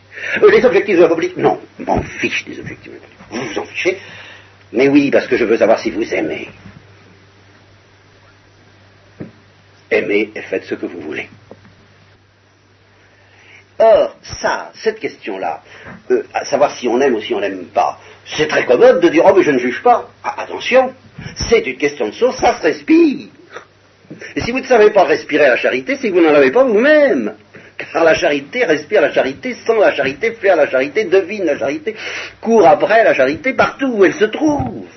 Les 0.49 0.65
objectifs 0.65 0.97
de 0.97 1.01
la 1.01 1.09
politique 1.09 1.37
Non, 1.37 1.59
m'en 1.79 2.01
fiche 2.01 2.45
des 2.45 2.59
objectifs 2.59 2.91
de 2.91 2.97
la 2.97 2.99
politique. 2.99 3.19
Vous 3.29 3.45
vous 3.53 3.59
en 3.59 3.65
fichez 3.65 3.97
Mais 4.71 4.87
oui, 4.87 5.11
parce 5.11 5.27
que 5.27 5.37
je 5.37 5.45
veux 5.45 5.57
savoir 5.57 5.79
si 5.79 5.91
vous 5.91 6.13
aimez. 6.13 6.49
aimez 9.91 10.31
et 10.35 10.41
faites 10.41 10.65
ce 10.65 10.75
que 10.75 10.85
vous 10.85 10.99
voulez. 10.99 11.29
Or, 13.77 14.15
ça, 14.21 14.71
cette 14.73 14.99
question-là, 14.99 15.61
euh, 16.09 16.23
à 16.33 16.45
savoir 16.45 16.71
si 16.71 16.87
on 16.87 16.99
aime 17.01 17.15
ou 17.15 17.21
si 17.21 17.33
on 17.33 17.41
n'aime 17.41 17.65
pas, 17.65 17.99
c'est 18.25 18.47
très 18.47 18.65
commode 18.65 19.01
de 19.01 19.09
dire 19.09 19.23
oh 19.25 19.33
mais 19.35 19.43
je 19.43 19.51
ne 19.51 19.57
juge 19.57 19.81
pas. 19.83 20.09
Ah, 20.23 20.41
attention, 20.43 20.93
c'est 21.35 21.59
une 21.67 21.77
question 21.77 22.07
de 22.07 22.13
sauce, 22.13 22.37
ça 22.37 22.57
se 22.57 22.61
respire. 22.61 23.27
Et 24.35 24.41
si 24.41 24.51
vous 24.51 24.59
ne 24.59 24.65
savez 24.65 24.91
pas 24.91 25.03
respirer 25.03 25.47
la 25.47 25.57
charité, 25.57 25.97
c'est 25.97 26.09
que 26.09 26.13
vous 26.13 26.21
n'en 26.21 26.33
avez 26.33 26.51
pas 26.51 26.63
vous-même. 26.63 27.35
Car 27.77 28.03
la 28.03 28.13
charité 28.13 28.63
respire 28.63 29.01
la 29.01 29.11
charité, 29.11 29.53
sent 29.53 29.77
la 29.79 29.93
charité, 29.93 30.31
fait 30.31 30.55
la 30.55 30.69
charité, 30.69 31.05
devine 31.05 31.43
la 31.43 31.57
charité, 31.57 31.95
court 32.39 32.65
après 32.65 33.03
la 33.03 33.13
charité 33.13 33.53
partout 33.53 33.91
où 33.93 34.05
elle 34.05 34.13
se 34.13 34.25
trouve. 34.25 34.87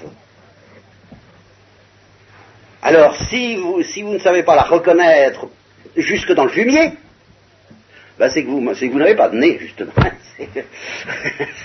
Alors, 2.83 3.17
si 3.29 3.57
vous, 3.57 3.83
si 3.83 4.03
vous 4.03 4.13
ne 4.13 4.19
savez 4.19 4.45
pas 4.45 4.55
la 4.55 4.63
reconnaître 4.63 5.49
jusque 5.97 6.33
dans 6.33 6.45
le 6.45 6.51
fumier, 6.51 6.93
ben 8.19 8.31
c'est 8.31 8.45
que 8.45 8.49
vous, 8.49 8.61
vous 8.61 8.99
n'avez 8.99 9.17
pas 9.17 9.29
de 9.29 9.37
nez, 9.37 9.59
justement. 9.61 9.93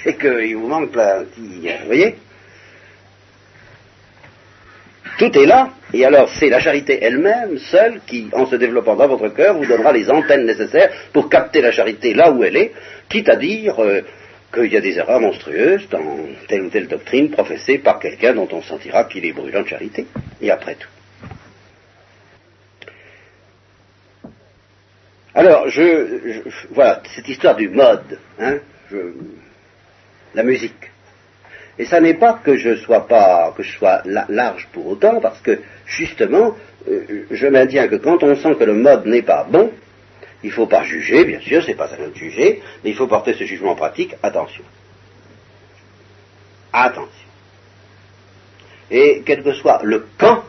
c'est 0.04 0.18
qu'il 0.18 0.56
vous 0.58 0.68
manque 0.68 0.92
petit, 0.92 1.70
vous 1.82 1.86
voyez? 1.86 2.16
Tout 5.18 5.38
est 5.38 5.46
là, 5.46 5.70
et 5.94 6.06
alors 6.06 6.30
c'est 6.40 6.50
la 6.50 6.60
charité 6.60 7.00
elle-même, 7.02 7.58
seule, 7.60 8.02
qui, 8.08 8.30
en 8.34 8.48
se 8.48 8.56
développant 8.56 8.96
dans 8.96 9.08
votre 9.08 9.30
cœur, 9.30 9.56
vous 9.58 9.66
donnera 9.66 9.92
les 9.92 10.10
antennes 10.10 10.46
nécessaires 10.46 10.92
pour 11.14 11.30
capter 11.30 11.62
la 11.62 11.72
charité 11.72 12.14
là 12.14 12.32
où 12.32 12.44
elle 12.44 12.58
est, 12.58 12.72
quitte 13.10 13.30
à 13.30 13.36
dire 13.36 13.80
euh, 13.80 14.02
qu'il 14.52 14.72
y 14.72 14.78
a 14.78 14.82
des 14.82 14.98
erreurs 14.98 15.20
monstrueuses 15.20 15.88
dans 15.90 16.18
telle 16.48 16.64
ou 16.64 16.70
telle 16.70 16.88
doctrine 16.88 17.30
professée 17.30 17.78
par 17.78 18.00
quelqu'un 18.00 18.34
dont 18.34 18.48
on 18.52 18.62
sentira 18.62 19.06
qu'il 19.06 19.26
est 19.26 19.34
brûlant 19.34 19.62
de 19.62 19.68
charité, 19.68 20.08
et 20.42 20.50
après 20.50 20.76
tout. 20.76 20.90
Alors, 25.36 25.68
je, 25.70 26.42
voilà, 26.72 27.02
cette 27.16 27.28
histoire 27.28 27.56
du 27.56 27.70
mode, 27.70 28.20
hein, 28.40 28.58
la 30.36 30.44
musique. 30.44 30.93
Et 31.80 31.86
ça 31.86 32.00
n'est 32.00 32.14
pas 32.14 32.40
que 32.44 32.56
je 32.56 32.76
sois 32.76 33.08
pas, 33.08 33.54
que 33.58 33.64
je 33.64 33.72
sois 33.72 34.04
large 34.06 34.68
pour 34.72 34.88
autant, 34.88 35.20
parce 35.20 35.40
que 35.42 35.60
justement, 35.86 36.56
euh, 36.88 37.26
je 37.32 37.48
maintiens 37.48 37.88
que 37.88 37.96
quand 37.96 38.22
on 38.24 38.36
sent 38.36 38.56
que 38.56 38.64
le 38.64 38.76
mode 38.76 39.06
n'est 39.06 39.24
pas 39.24 39.46
bon, 39.50 39.72
il 40.44 40.50
ne 40.50 40.54
faut 40.54 40.68
pas 40.68 40.84
juger, 40.84 41.24
bien 41.26 41.40
sûr, 41.40 41.64
c'est 41.64 41.74
pas 41.74 41.92
à 41.94 41.98
nous 41.98 42.12
de 42.12 42.16
juger, 42.16 42.62
mais 42.84 42.92
il 42.92 42.96
faut 42.96 43.08
porter 43.08 43.34
ce 43.34 43.46
jugement 43.46 43.72
en 43.72 43.76
pratique. 43.76 44.16
Attention, 44.22 44.64
attention. 46.72 47.10
Et 48.92 49.24
quel 49.26 49.42
que 49.42 49.54
soit 49.54 49.80
le 49.84 50.06
camp 50.18 50.44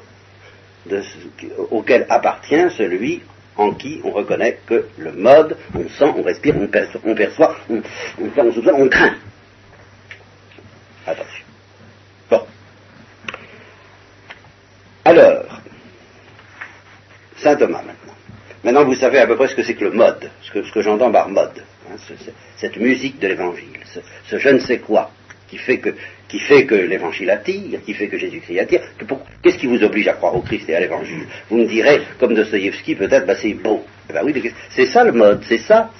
auquel 1.71 2.07
appartient 2.11 2.71
celui 2.77 3.23
en 3.57 3.73
qui 3.73 4.01
on 4.05 4.11
reconnaît 4.11 4.59
que 4.67 4.87
le 4.99 5.13
mode, 5.13 5.57
on 5.75 5.89
sent, 5.89 6.13
on 6.17 6.23
respire, 6.23 6.57
on, 6.57 6.67
perçoit, 7.15 7.57
on, 7.71 7.83
on 8.19 8.89
craint. 8.89 9.15
Attention. 11.07 11.45
Bon. 12.31 12.47
Alors, 15.05 15.61
Saint 17.37 17.57
Thomas 17.57 17.83
maintenant. 17.83 18.15
Maintenant, 18.63 18.85
vous 18.85 18.95
savez 18.95 19.19
à 19.19 19.27
peu 19.27 19.37
près 19.37 19.49
ce 19.49 19.55
que 19.55 19.63
c'est 19.63 19.75
que 19.75 19.85
le 19.85 19.91
mode, 19.91 20.31
ce 20.43 20.51
que, 20.51 20.81
j'entends 20.81 21.13
par 21.13 21.29
mode, 21.29 21.63
hein, 21.91 21.97
cette 22.57 22.79
musique 22.79 23.19
de 23.19 23.29
l'évangile, 23.29 23.79
ce 24.25 24.39
je 24.39 24.49
ne 24.49 24.59
sais 24.59 24.79
quoi 24.79 25.11
qui 25.49 25.59
fait 25.59 25.79
que, 25.79 25.91
qui 26.29 26.39
fait 26.39 26.65
que 26.65 26.75
l'évangile 26.75 27.31
attire, 27.31 27.83
qui 27.85 27.93
fait 27.93 28.09
que 28.09 28.17
Jésus-Christ 28.17 28.59
attire. 28.59 28.81
Qu'est-ce 29.43 29.59
qui 29.59 29.67
vous 29.67 29.85
oblige 29.85 30.09
à 30.09 30.15
croire 30.15 30.35
au 30.35 30.41
Christ 30.41 30.69
et 30.69 30.75
à 30.75 30.81
l'évangile? 30.81 31.27
Vous 31.51 31.59
me 31.59 31.67
direz, 31.67 32.01
comme 32.19 32.35
Dostoïevski, 32.35 32.95
peut-être, 32.95 33.27
bah, 33.27 33.37
c'est 33.37 33.53
beau. 33.53 33.85
Eh 34.09 34.13
ben 34.13 34.23
oui, 34.25 34.53
c'est 34.71 34.87
ça 34.87 35.05
le 35.05 35.13
mode, 35.13 35.43
c'est 35.49 35.59
ça, 35.59 35.91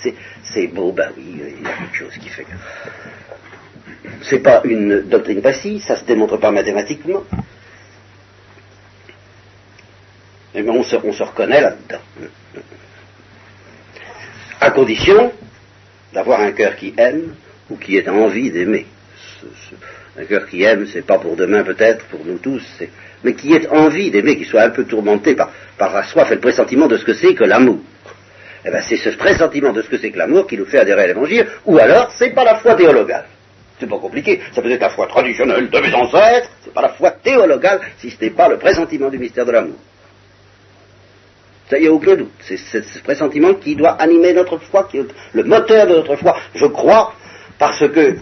c'est 0.43 0.67
beau, 0.69 0.93
ben 0.93 1.11
oui, 1.17 1.25
il 1.59 1.63
y 1.63 1.67
a 1.67 1.73
quelque 1.73 1.97
chose 1.97 2.17
qui 2.19 2.29
fait 2.29 2.45
que. 2.45 2.51
C'est 4.23 4.41
pas 4.41 4.63
une 4.65 5.03
doctrine 5.03 5.43
passive, 5.43 5.83
ça 5.83 5.97
se 5.97 6.05
démontre 6.05 6.37
pas 6.39 6.51
mathématiquement. 6.51 7.25
Mais 10.55 10.69
on 10.69 10.83
se, 10.83 10.97
on 10.97 11.13
se 11.13 11.23
reconnaît 11.23 11.61
là-dedans. 11.61 12.01
À 14.61 14.71
condition 14.71 15.33
d'avoir 16.13 16.41
un 16.41 16.53
cœur 16.53 16.77
qui 16.77 16.95
aime 16.97 17.35
ou 17.71 17.77
qui 17.77 17.97
ait 17.97 18.09
envie 18.09 18.51
d'aimer 18.51 18.87
un 20.19 20.25
cœur 20.25 20.47
qui 20.47 20.63
aime, 20.63 20.87
c'est 20.87 21.03
pas 21.03 21.19
pour 21.19 21.37
demain 21.37 21.65
peut-être, 21.65 22.05
pour 22.07 22.25
nous 22.25 22.39
tous, 22.39 22.63
mais 23.23 23.35
qui 23.35 23.53
ait 23.53 23.67
envie 23.69 24.11
d'aimer, 24.11 24.37
qui 24.37 24.45
soit 24.45 24.63
un 24.63 24.71
peu 24.71 24.85
tourmenté 24.85 25.35
par, 25.35 25.51
par 25.77 25.93
la 25.93 26.05
soif 26.05 26.31
et 26.31 26.37
le 26.37 26.41
pressentiment 26.41 26.87
de 26.87 26.97
ce 26.97 27.05
que 27.05 27.15
c'est 27.15 27.35
que 27.35 27.45
l'amour. 27.45 27.81
Eh 28.65 28.71
bien, 28.71 28.81
c'est 28.81 28.97
ce 28.97 29.11
pressentiment 29.11 29.73
de 29.73 29.83
ce 29.83 29.89
que 29.89 29.99
c'est 29.99 30.11
que 30.11 30.19
l'amour 30.19 30.47
qui 30.47 30.57
nous 30.57 30.65
fait 30.65 30.79
adhérer 30.79 31.03
à 31.03 31.07
l'évangile, 31.09 31.47
ou 31.67 31.79
alors, 31.79 32.13
c'est 32.13 32.31
pas 32.31 32.45
la 32.45 32.57
foi 32.57 32.75
théologale. 32.75 33.27
C'est 33.79 33.89
pas 33.89 33.99
compliqué. 33.99 34.41
Ça 34.53 34.63
peut 34.63 34.71
être 34.71 34.81
la 34.81 34.91
foi 34.91 35.07
traditionnelle 35.07 35.69
de 35.69 35.79
mes 35.79 35.93
ancêtres, 35.95 36.51
c'est 36.63 36.73
pas 36.73 36.83
la 36.83 36.91
foi 36.91 37.11
théologale 37.11 37.81
si 37.99 38.11
ce 38.11 38.25
n'est 38.25 38.31
pas 38.31 38.49
le 38.49 38.59
pressentiment 38.59 39.11
du 39.11 39.19
mystère 39.19 39.45
de 39.45 39.53
l'amour. 39.53 39.77
Ça 41.69 41.79
y 41.79 41.87
a 41.87 41.93
aucun 41.93 42.15
doute. 42.15 42.31
C'est 42.41 42.57
ce 42.57 42.99
pressentiment 43.03 43.55
qui 43.55 43.75
doit 43.75 43.93
animer 43.93 44.33
notre 44.33 44.59
foi, 44.59 44.87
qui 44.91 44.99
est 44.99 45.07
le 45.33 45.45
moteur 45.45 45.87
de 45.87 45.95
notre 45.95 46.17
foi. 46.17 46.37
Je 46.55 46.67
crois 46.67 47.15
parce 47.59 47.89
que 47.89 48.17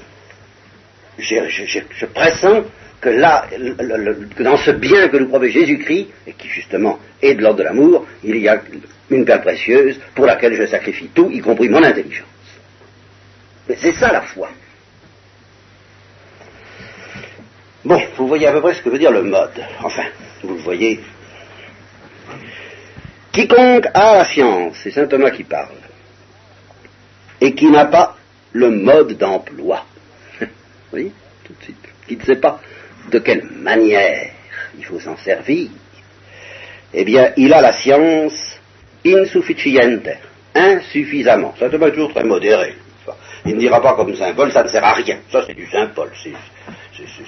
je, 1.19 2.07
pressens 2.07 2.63
que 3.01 3.09
là, 3.09 3.47
que 4.37 4.43
dans 4.43 4.57
ce 4.57 4.71
bien 4.71 5.09
que 5.09 5.17
nous 5.17 5.29
promet 5.29 5.51
Jésus-Christ, 5.51 6.09
et 6.27 6.33
qui 6.33 6.49
justement 6.49 6.99
est 7.21 7.35
de 7.35 7.43
l'ordre 7.43 7.59
de 7.59 7.65
l'amour, 7.65 8.07
il 8.23 8.37
y 8.37 8.49
a 8.49 8.61
une 9.11 9.25
perle 9.25 9.43
précieuse 9.43 9.99
pour 10.15 10.25
laquelle 10.25 10.55
je 10.55 10.67
sacrifie 10.67 11.11
tout, 11.15 11.31
y 11.31 11.41
compris 11.41 11.69
mon 11.69 11.83
intelligence. 11.83 12.27
Mais 13.69 13.77
c'est 13.77 13.95
ça 13.95 14.13
la 14.13 14.23
foi. 14.23 14.49
Bon, 17.85 18.01
vous 18.17 18.29
voyez 18.29 18.47
à 18.47 18.53
peu 18.53 18.61
près 18.61 18.75
ce 18.75 18.83
que 18.83 18.91
veut 18.91 18.99
dire 18.99 19.11
le 19.11 19.23
mode. 19.23 19.65
Enfin, 19.83 20.05
vous 20.43 20.55
le 20.55 20.61
voyez. 20.61 21.01
Quiconque 23.33 23.87
a 23.95 24.19
la 24.19 24.25
science, 24.25 24.77
c'est 24.83 24.91
saint 24.91 25.07
Thomas 25.07 25.31
qui 25.31 25.45
parle, 25.45 25.75
et 27.41 27.55
qui 27.55 27.71
n'a 27.71 27.87
pas 27.87 28.17
le 28.53 28.71
mode 28.71 29.17
d'emploi, 29.17 29.87
oui, 30.93 31.11
tout 31.45 31.55
de 31.55 31.63
suite, 31.63 31.89
qui 32.07 32.17
ne 32.17 32.23
sait 32.23 32.37
pas 32.37 32.61
de 33.11 33.19
quelle 33.19 33.45
manière 33.45 34.31
il 34.77 34.85
faut 34.85 35.01
s'en 35.01 35.17
servir, 35.17 35.71
eh 36.93 37.05
bien, 37.05 37.33
il 37.39 37.53
a 37.55 37.63
la 37.63 37.73
science 37.73 38.61
insufficiente, 39.05 40.09
insuffisamment. 40.55 41.55
Ça 41.59 41.67
être 41.67 41.89
toujours 41.89 42.13
très 42.13 42.25
modéré. 42.25 42.77
Il 43.45 43.55
ne 43.55 43.61
dira 43.61 43.81
pas 43.81 43.95
comme 43.95 44.15
Saint 44.15 44.35
Paul, 44.35 44.53
ça 44.53 44.63
ne 44.63 44.69
sert 44.69 44.85
à 44.85 44.93
rien. 44.93 45.19
Ça, 45.31 45.43
c'est 45.47 45.55
du 45.55 45.67
Saint 45.67 45.89
Paul. 45.89 46.11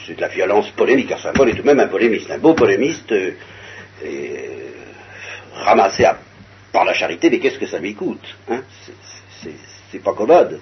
C'est 0.06 0.16
de 0.16 0.20
la 0.20 0.28
violence 0.28 0.70
polémique. 0.70 1.08
Car 1.08 1.20
Saint 1.20 1.32
Paul 1.32 1.48
est 1.48 1.54
tout 1.54 1.62
de 1.62 1.66
même 1.66 1.80
un 1.80 1.88
polémiste, 1.88 2.30
un 2.30 2.38
beau 2.38 2.54
polémiste 2.54 3.12
euh, 3.12 3.32
ramassé 5.54 6.04
par 6.72 6.84
la 6.84 6.92
charité, 6.92 7.30
mais 7.30 7.38
qu'est-ce 7.38 7.58
que 7.58 7.66
ça 7.66 7.78
lui 7.78 7.94
coûte 7.94 8.36
hein? 8.50 8.62
C'est 9.90 10.02
pas 10.02 10.12
commode. 10.12 10.60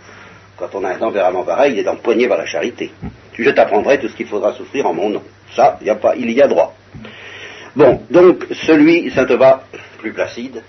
quand 0.56 0.74
on 0.74 0.84
a 0.84 0.90
un 0.90 0.98
tempérament 0.98 1.42
pareil, 1.42 1.72
il 1.72 1.78
est 1.78 1.88
empoigné 1.88 2.28
par 2.28 2.38
la 2.38 2.46
charité. 2.46 2.92
Je 3.38 3.50
t'apprendrai 3.50 3.98
tout 3.98 4.08
ce 4.08 4.14
qu'il 4.14 4.26
faudra 4.26 4.52
souffrir 4.52 4.86
en 4.86 4.92
mon 4.92 5.08
nom. 5.08 5.22
Ça, 5.54 5.78
y 5.82 5.88
a 5.88 5.94
pas, 5.94 6.14
il 6.16 6.30
y 6.30 6.42
a 6.42 6.48
droit. 6.48 6.74
Bon, 7.74 8.02
donc 8.10 8.44
celui, 8.66 9.10
Saint 9.10 9.24
Thomas, 9.24 9.62
plus 9.98 10.12
placide, 10.12 10.62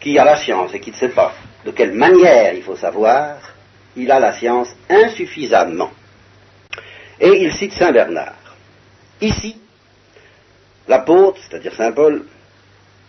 qui 0.00 0.18
a 0.18 0.24
la 0.24 0.36
science 0.36 0.74
et 0.74 0.80
qui 0.80 0.90
ne 0.90 0.96
sait 0.96 1.10
pas 1.10 1.32
de 1.64 1.70
quelle 1.70 1.92
manière 1.92 2.54
il 2.54 2.62
faut 2.62 2.76
savoir, 2.76 3.36
il 3.96 4.10
a 4.10 4.18
la 4.18 4.32
science 4.32 4.68
insuffisamment. 4.88 5.90
Et 7.20 7.42
il 7.42 7.52
cite 7.52 7.74
Saint 7.74 7.92
Bernard. 7.92 8.56
Ici, 9.20 9.56
l'apôtre, 10.88 11.38
c'est-à-dire 11.42 11.74
Saint 11.74 11.92
Paul, 11.92 12.24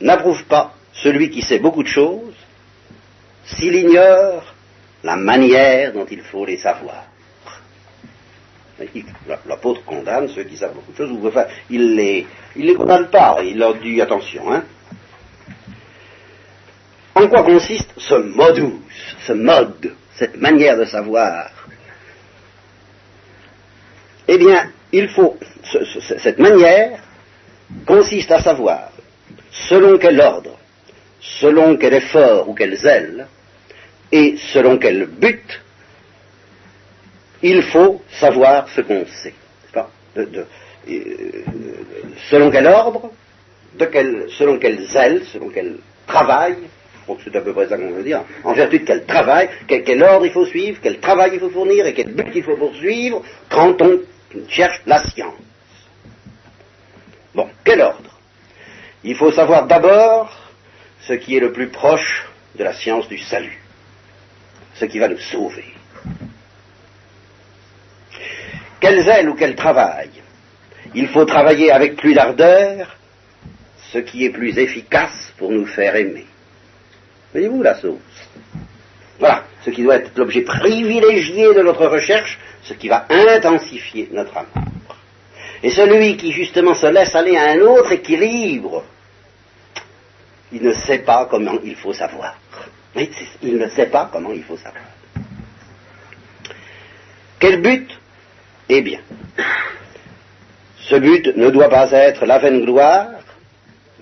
n'approuve 0.01 0.43
pas 0.45 0.73
celui 0.93 1.29
qui 1.29 1.41
sait 1.41 1.59
beaucoup 1.59 1.83
de 1.83 1.87
choses 1.87 2.35
s'il 3.45 3.75
ignore 3.75 4.53
la 5.03 5.15
manière 5.15 5.93
dont 5.93 6.05
il 6.09 6.21
faut 6.21 6.45
les 6.45 6.57
savoir. 6.57 7.05
L'apôtre 9.45 9.83
condamne 9.85 10.27
ceux 10.27 10.43
qui 10.43 10.57
savent 10.57 10.73
beaucoup 10.73 10.91
de 10.91 10.97
choses, 10.97 11.11
ou 11.11 11.27
enfin, 11.27 11.45
il 11.69 11.95
les, 11.95 12.27
les 12.55 12.73
condamne 12.73 13.09
pas, 13.09 13.37
il 13.43 13.57
leur 13.57 13.75
dit 13.75 14.01
attention. 14.01 14.51
Hein. 14.51 14.63
En 17.13 17.27
quoi 17.27 17.43
consiste 17.43 17.91
ce 17.97 18.15
modus, 18.15 18.81
ce 19.27 19.33
mode, 19.33 19.95
cette 20.15 20.37
manière 20.37 20.77
de 20.77 20.85
savoir? 20.85 21.60
Eh 24.27 24.37
bien, 24.37 24.71
il 24.91 25.09
faut, 25.09 25.37
cette 26.17 26.39
manière 26.39 26.99
consiste 27.85 28.31
à 28.31 28.41
savoir 28.41 28.91
selon 29.51 29.97
quel 29.97 30.19
ordre, 30.19 30.57
selon 31.19 31.77
quel 31.77 31.93
effort 31.93 32.49
ou 32.49 32.53
quel 32.53 32.75
zèle, 32.75 33.27
et 34.11 34.35
selon 34.53 34.77
quel 34.77 35.05
but, 35.05 35.61
il 37.41 37.63
faut 37.63 38.01
savoir 38.19 38.67
ce 38.69 38.81
qu'on 38.81 39.05
sait. 39.05 39.33
Euh, 40.17 40.45
selon 42.29 42.51
quel 42.51 42.67
ordre, 42.67 43.11
selon 43.77 44.59
quel 44.59 44.81
zèle, 44.87 45.23
selon 45.31 45.49
quel 45.49 45.77
travail, 46.07 46.57
c'est 47.23 47.35
à 47.35 47.41
peu 47.41 47.53
près 47.53 47.67
ça 47.67 47.77
qu'on 47.77 47.91
veut 47.91 48.03
dire, 48.03 48.23
en 48.43 48.53
vertu 48.53 48.79
de 48.79 48.85
quel 48.85 49.05
travail, 49.05 49.49
quel, 49.67 50.03
ordre 50.03 50.25
il 50.25 50.31
faut 50.31 50.45
suivre, 50.45 50.79
quel 50.81 50.99
travail 50.99 51.31
il 51.33 51.39
faut 51.39 51.49
fournir 51.49 51.85
et 51.85 51.93
quel 51.93 52.13
but 52.13 52.31
il 52.33 52.43
faut 52.43 52.57
poursuivre 52.57 53.23
quand 53.49 53.81
on 53.81 54.01
cherche 54.47 54.81
la 54.85 55.03
science. 55.03 55.33
Bon, 57.33 57.49
quel 57.63 57.81
ordre? 57.81 58.19
Il 59.03 59.15
faut 59.15 59.31
savoir 59.31 59.67
d'abord 59.67 60.37
ce 61.01 61.13
qui 61.13 61.35
est 61.35 61.39
le 61.39 61.51
plus 61.51 61.69
proche 61.69 62.27
de 62.55 62.63
la 62.63 62.73
science 62.73 63.07
du 63.07 63.17
salut, 63.17 63.59
ce 64.75 64.85
qui 64.85 64.99
va 64.99 65.07
nous 65.07 65.17
sauver. 65.17 65.65
Quel 68.79 69.03
zèle 69.03 69.29
ou 69.29 69.35
quel 69.35 69.55
travail? 69.55 70.09
Il 70.93 71.07
faut 71.07 71.25
travailler 71.25 71.71
avec 71.71 71.95
plus 71.95 72.13
d'ardeur 72.13 72.97
ce 73.91 73.99
qui 73.99 74.25
est 74.25 74.31
plus 74.31 74.57
efficace 74.57 75.33
pour 75.37 75.51
nous 75.51 75.65
faire 75.65 75.95
aimer. 75.95 76.25
Voyez-vous 77.31 77.63
la 77.63 77.75
sauce 77.75 77.99
Voilà, 79.19 79.43
ce 79.63 79.69
qui 79.69 79.83
doit 79.83 79.95
être 79.95 80.11
l'objet 80.17 80.41
privilégié 80.41 81.53
de 81.53 81.61
notre 81.61 81.87
recherche, 81.87 82.39
ce 82.63 82.73
qui 82.73 82.89
va 82.89 83.05
intensifier 83.09 84.09
notre 84.11 84.35
amour. 84.37 84.71
Et 85.63 85.69
celui 85.69 86.17
qui 86.17 86.31
justement 86.31 86.73
se 86.73 86.87
laisse 86.87 87.15
aller 87.15 87.37
à 87.37 87.51
un 87.51 87.59
autre 87.61 87.91
équilibre, 87.91 88.83
il 90.51 90.63
ne 90.63 90.73
sait 90.73 90.99
pas 90.99 91.27
comment 91.29 91.57
il 91.63 91.75
faut 91.75 91.93
savoir. 91.93 92.37
Il 93.41 93.57
ne 93.57 93.69
sait 93.69 93.85
pas 93.85 94.09
comment 94.11 94.31
il 94.31 94.43
faut 94.43 94.57
savoir. 94.57 94.83
Quel 97.39 97.61
but? 97.61 97.89
Eh 98.67 98.81
bien, 98.81 98.99
ce 100.77 100.95
but 100.95 101.35
ne 101.35 101.49
doit 101.49 101.69
pas 101.69 101.91
être 101.91 102.25
la 102.25 102.39
vaine 102.39 102.63
gloire, 102.65 103.07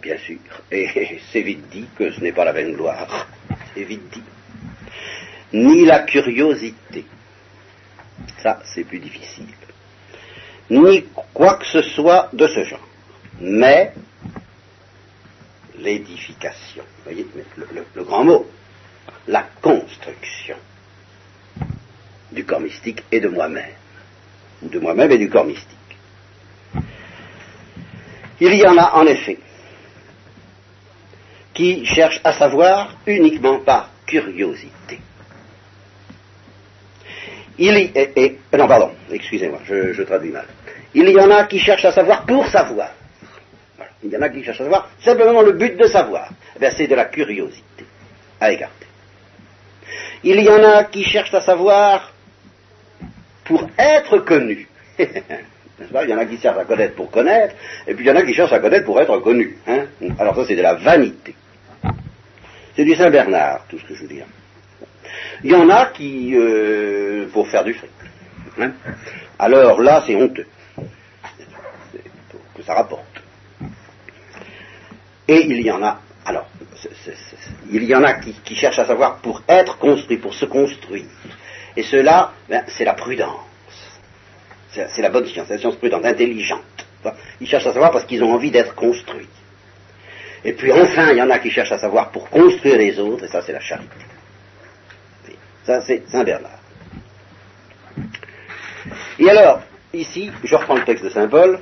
bien 0.01 0.17
sûr, 0.17 0.37
et 0.71 1.19
c'est 1.31 1.41
vite 1.41 1.69
dit 1.69 1.87
que 1.97 2.11
ce 2.11 2.21
n'est 2.21 2.31
pas 2.31 2.45
la 2.45 2.53
vaine 2.53 2.73
gloire, 2.73 3.27
c'est 3.73 3.83
vite 3.83 4.09
dit, 4.11 4.23
ni 5.53 5.85
la 5.85 5.99
curiosité, 5.99 7.05
ça 8.41 8.59
c'est 8.73 8.83
plus 8.83 8.99
difficile, 8.99 9.47
ni 10.69 11.05
quoi 11.33 11.55
que 11.55 11.65
ce 11.65 11.81
soit 11.81 12.29
de 12.33 12.47
ce 12.47 12.63
genre, 12.63 12.87
mais 13.41 13.93
l'édification, 15.79 16.83
voyez, 17.03 17.25
le, 17.95 18.03
grand 18.03 18.23
mot, 18.23 18.47
la 19.27 19.47
construction 19.61 20.57
du 22.31 22.45
corps 22.45 22.59
mystique 22.59 23.03
et 23.11 23.19
de 23.19 23.29
moi-même, 23.29 23.73
de 24.61 24.79
moi-même 24.79 25.11
et 25.11 25.17
du 25.17 25.29
corps 25.29 25.45
mystique. 25.45 25.77
Il 28.41 28.53
y 28.53 28.65
en 28.65 28.77
a 28.77 28.91
en 28.93 29.05
effet 29.05 29.39
qui 31.59 31.85
cherchent 31.85 32.21
à 32.23 32.31
savoir 32.31 32.95
uniquement 33.05 33.59
par 33.59 33.89
curiosité. 34.05 34.97
Il 37.57 37.77
y, 37.77 38.57
non, 38.57 38.65
pardon, 38.65 38.91
excusez-moi, 39.11 39.59
je, 39.65 40.01
traduis 40.03 40.31
mal. 40.31 40.45
Il 40.93 41.09
y 41.09 41.19
en 41.19 41.29
a 41.29 41.43
qui 41.43 41.59
cherchent 41.59 41.83
à 41.83 41.91
savoir 41.91 42.25
pour 42.25 42.47
savoir. 42.47 42.91
Il 44.01 44.09
y 44.09 44.15
en 44.15 44.21
a 44.21 44.29
qui 44.29 44.41
cherchent 44.41 44.61
à 44.61 44.63
savoir 44.63 44.89
simplement 45.01 45.41
le 45.41 45.51
but 45.51 45.75
de 45.75 45.85
savoir. 45.87 46.29
Eh 46.61 46.71
c'est 46.71 46.87
de 46.87 46.95
la 46.95 47.05
curiosité 47.05 47.83
à 48.39 48.53
écarter. 48.53 48.87
Il 50.23 50.39
y 50.39 50.47
en 50.47 50.63
a 50.63 50.85
qui 50.85 51.03
cherchent 51.03 51.33
à 51.33 51.41
savoir 51.41 52.13
pour 53.43 53.67
être 53.77 54.19
connu. 54.19 54.65
il 54.99 56.09
y 56.09 56.13
en 56.13 56.19
a 56.19 56.25
qui 56.25 56.37
cherchent 56.37 56.57
à 56.57 56.63
connaître 56.63 56.95
pour 56.95 57.11
connaître, 57.11 57.53
et 57.85 57.93
puis 57.95 58.05
il 58.05 58.07
y 58.07 58.11
en 58.11 58.15
a 58.15 58.23
qui 58.23 58.33
cherchent 58.33 58.53
à 58.53 58.59
connaître 58.59 58.85
pour 58.85 59.01
être 59.01 59.17
connu. 59.19 59.57
Hein. 59.67 59.87
Alors 60.17 60.37
ça, 60.37 60.45
c'est 60.47 60.55
de 60.55 60.61
la 60.61 60.75
vanité. 60.75 61.35
C'est 62.79 62.85
du 62.85 62.95
Saint 62.95 63.09
Bernard, 63.09 63.65
tout 63.67 63.77
ce 63.77 63.83
que 63.83 63.93
je 63.93 64.03
veux 64.03 64.07
dire. 64.07 64.25
Il 65.43 65.51
y 65.51 65.53
en 65.53 65.69
a 65.69 65.87
qui, 65.87 66.33
euh, 66.33 67.27
pour 67.33 67.45
faire 67.49 67.65
du 67.65 67.73
fric. 67.73 67.89
Hein. 68.57 68.71
Alors 69.37 69.81
là, 69.81 70.01
c'est 70.07 70.15
honteux. 70.15 70.47
Que 72.55 72.63
ça 72.65 72.75
rapporte. 72.75 73.21
Et 75.27 75.45
il 75.45 75.59
y 75.59 75.69
en 75.69 75.83
a, 75.83 75.99
alors, 76.23 76.47
il 77.69 77.83
y 77.83 77.93
en 77.93 78.03
a 78.05 78.13
qui, 78.13 78.55
cherchent 78.55 78.79
à 78.79 78.85
savoir 78.85 79.17
pour 79.17 79.43
être 79.49 79.77
construit, 79.77 80.15
pour 80.15 80.33
se 80.33 80.45
construire. 80.45 81.03
Et 81.75 81.83
cela, 81.83 82.31
ben, 82.47 82.63
c'est 82.69 82.85
la 82.85 82.93
prudence. 82.93 83.99
C'est 84.71 85.01
la 85.01 85.09
bonne 85.09 85.25
science, 85.25 85.49
la 85.49 85.57
science 85.57 85.75
prudente, 85.75 86.05
intelligente. 86.05 86.63
Ils 87.41 87.47
cherchent 87.47 87.67
à 87.67 87.73
savoir 87.73 87.91
parce 87.91 88.05
qu'ils 88.05 88.23
ont 88.23 88.31
envie 88.31 88.51
d'être 88.51 88.73
construits. 88.73 89.27
Et 90.43 90.53
puis 90.53 90.71
enfin, 90.71 91.11
il 91.11 91.17
y 91.17 91.21
en 91.21 91.29
a 91.29 91.39
qui 91.39 91.51
cherchent 91.51 91.71
à 91.71 91.79
savoir 91.79 92.11
pour 92.11 92.29
construire 92.29 92.77
les 92.77 92.99
autres, 92.99 93.25
et 93.25 93.27
ça 93.27 93.41
c'est 93.41 93.53
la 93.53 93.59
charité. 93.59 93.89
Ça 95.65 95.81
c'est 95.81 96.03
Saint 96.07 96.23
Bernard. 96.23 96.59
Et 99.19 99.29
alors, 99.29 99.61
ici, 99.93 100.31
je 100.43 100.55
reprends 100.55 100.75
le 100.75 100.83
texte 100.83 101.03
de 101.03 101.09
Saint 101.09 101.27
Paul, 101.27 101.59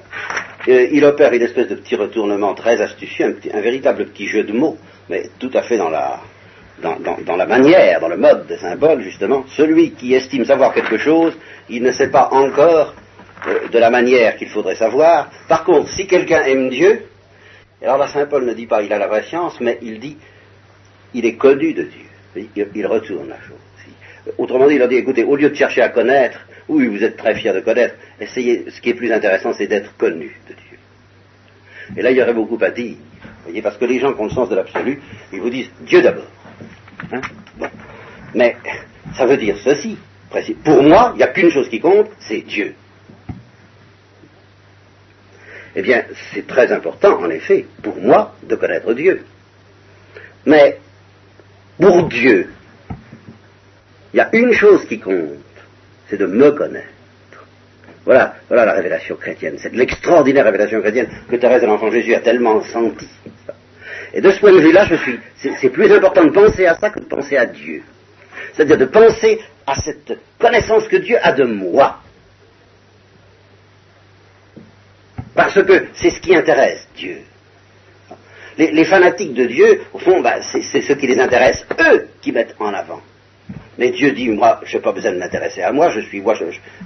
euh, 0.68 0.88
il 0.92 1.04
opère 1.06 1.34
une 1.34 1.42
espèce 1.42 1.70
de 1.70 1.76
petit 1.76 1.96
retournement 1.96 2.54
très 2.54 2.82
astucieux, 2.82 3.40
un, 3.54 3.62
véritable 3.62 4.06
petit 4.08 4.28
jeu 4.28 4.44
de 4.44 4.54
mots, 4.54 4.78
mais 5.10 5.30
tout 5.40 5.52
à 5.54 5.62
fait 5.62 5.78
dans 5.78 5.90
la, 5.90 6.20
manière, 7.46 8.00
dans 8.02 8.10
le 8.10 8.18
mode 8.18 8.48
de 8.48 8.58
Saint 8.58 8.76
Paul, 8.78 9.02
justement. 9.02 9.46
Celui 9.56 9.92
qui 9.92 10.13
estime 10.13 10.46
savoir 10.46 10.74
quelque 10.74 10.98
chose, 10.98 11.34
il 11.70 11.84
ne 11.84 11.92
sait 11.92 12.10
pas 12.10 12.30
encore 12.32 12.94
euh, 13.48 13.68
de 13.70 13.80
la 13.80 13.90
manière 13.90 14.36
qu'il 14.36 14.50
faudrait 14.50 14.76
savoir. 14.76 15.32
Par 15.48 15.63
contre, 15.63 15.90
si 15.90 16.06
quelqu'un 16.06 16.44
aime 16.44 16.70
Dieu, 16.70 17.06
alors 17.82 17.98
là, 17.98 18.08
Saint 18.08 18.26
Paul 18.26 18.46
ne 18.46 18.54
dit 18.54 18.66
pas 18.66 18.82
il 18.82 18.92
a 18.92 18.98
la 18.98 19.08
vraie 19.08 19.24
science, 19.24 19.60
mais 19.62 19.78
il 19.82 20.00
dit 20.00 20.18
il 21.13 21.26
est 21.26 21.36
connu 21.36 21.74
de 21.74 21.84
Dieu. 21.84 22.50
Il, 22.76 22.86
retourne 22.86 23.30
la 23.30 23.40
chose. 23.42 23.58
Autrement 24.38 24.68
dit, 24.68 24.76
il 24.76 24.82
a 24.82 24.88
dit 24.88 24.96
écoutez, 24.96 25.24
au 25.24 25.36
lieu 25.36 25.50
de 25.50 25.56
chercher 25.56 25.82
à 25.82 25.90
connaître, 25.90 26.40
oui, 26.68 26.86
vous 26.88 27.04
êtes 27.04 27.18
très 27.18 27.34
fier 27.34 27.54
de 27.54 27.62
connaître, 27.62 27.96
essayez, 28.20 28.66
ce 28.70 28.82
qui 28.82 28.90
est 28.90 28.94
plus 28.94 29.12
intéressant, 29.12 29.54
c'est 29.54 29.68
d'être 29.68 29.96
connu 29.98 30.36
de 30.48 30.54
Dieu. 30.54 30.78
Et 31.96 32.02
là, 32.02 32.12
il 32.12 32.18
y 32.18 32.22
aurait 32.22 32.34
beaucoup 32.34 32.58
à 32.62 32.70
dire. 32.70 32.96
Voyez, 33.44 33.62
parce 33.62 33.78
que 33.78 33.86
les 33.86 34.00
gens 34.00 34.13
qui 34.13 34.20
ont 34.20 34.26
le 34.26 34.32
sens 34.32 34.50
de 34.50 34.56
l'absolu, 34.56 35.02
ils 35.32 35.40
vous 35.40 35.50
disent 35.50 35.70
Dieu 35.82 36.02
d'abord. 36.02 36.28
Hein? 37.12 37.22
Mais 38.36 38.58
ça 39.16 39.26
veut 39.26 39.38
dire 39.38 39.58
ceci. 39.63 39.98
Pour 40.63 40.84
moi, 40.84 41.12
il 41.16 41.18
n'y 41.18 41.24
a 41.24 41.28
qu'une 41.28 41.50
chose 41.50 41.70
qui 41.70 41.80
compte, 41.80 42.10
c'est 42.20 42.42
Dieu. 42.42 42.76
Eh 45.80 45.84
bien, 45.84 46.04
c'est 46.34 46.48
très 46.48 46.72
important, 46.72 47.20
en 47.20 47.30
effet, 47.30 47.68
pour 47.84 47.96
moi, 47.98 48.34
de 48.42 48.56
connaître 48.56 48.92
Dieu. 48.96 49.24
Mais, 50.48 50.80
pour 51.80 52.08
Dieu, 52.08 52.50
il 54.12 54.18
y 54.18 54.20
a 54.20 54.30
une 54.34 54.54
chose 54.54 54.88
qui 54.88 55.00
compte, 55.00 55.38
c'est 56.10 56.18
de 56.18 56.26
me 56.26 56.50
connaître. 56.50 56.88
Voilà, 58.06 58.38
voilà 58.48 58.66
la 58.66 58.74
révélation 58.74 59.18
chrétienne. 59.18 59.58
C'est 59.60 59.72
l'extraordinaire 59.76 60.46
révélation 60.46 60.82
chrétienne 60.82 61.12
que 61.30 61.36
Thérèse 61.36 61.62
de 61.62 61.68
l'Enfant 61.68 61.92
Jésus 61.92 62.16
a 62.16 62.22
tellement 62.22 62.63
senti. 62.63 63.08
Et 64.16 64.22
de 64.22 64.32
ce 64.32 64.40
point 64.40 64.54
de 64.54 64.60
vue-là, 64.60 64.86
je 64.86 64.96
suis, 64.96 65.20
c'est 65.36 65.70
plus 65.70 65.92
important 65.92 66.26
de 66.26 66.32
penser 66.32 66.66
à 66.66 66.74
ça 66.74 66.90
que 66.90 67.02
de 67.02 67.06
penser 67.06 67.38
à 67.38 67.46
Dieu. 67.46 67.84
C'est-à-dire 68.54 68.80
de 68.80 68.86
penser 68.86 69.40
à 69.68 69.76
cette 69.76 70.18
connaissance 70.40 70.88
que 70.88 70.98
Dieu 70.98 71.18
a 71.22 71.34
de 71.34 71.44
moi. 71.44 72.02
Parce 75.38 75.54
que 75.54 75.86
c'est 75.93 76.10
ce 76.10 76.19
qui 76.19 76.36
intéresse 76.36 76.88
Dieu. 76.95 77.19
Les, 78.58 78.86
fanatiques 78.86 79.36
de 79.36 79.45
Dieu, 79.45 79.84
au 79.93 80.00
fond, 80.00 80.19
bah, 80.19 80.41
c'est 80.41 80.82
ce 80.82 80.93
qui 80.93 81.06
les 81.06 81.19
intéresse, 81.19 81.63
eux, 81.80 82.08
qui 82.21 82.32
mettent 82.32 82.56
en 82.60 82.73
avant. 82.73 83.02
Mais 83.78 83.91
Dieu 83.91 84.13
dit, 84.13 84.30
moi, 84.30 84.60
je 84.65 84.76
n'ai 84.76 84.82
pas 84.82 84.91
besoin 84.91 85.12
de 85.12 85.19
m'intéresser 85.19 85.62
à 85.62 85.71
moi, 85.71 85.91
je 85.91 86.00
suis 86.00 86.21
moi, 86.21 86.34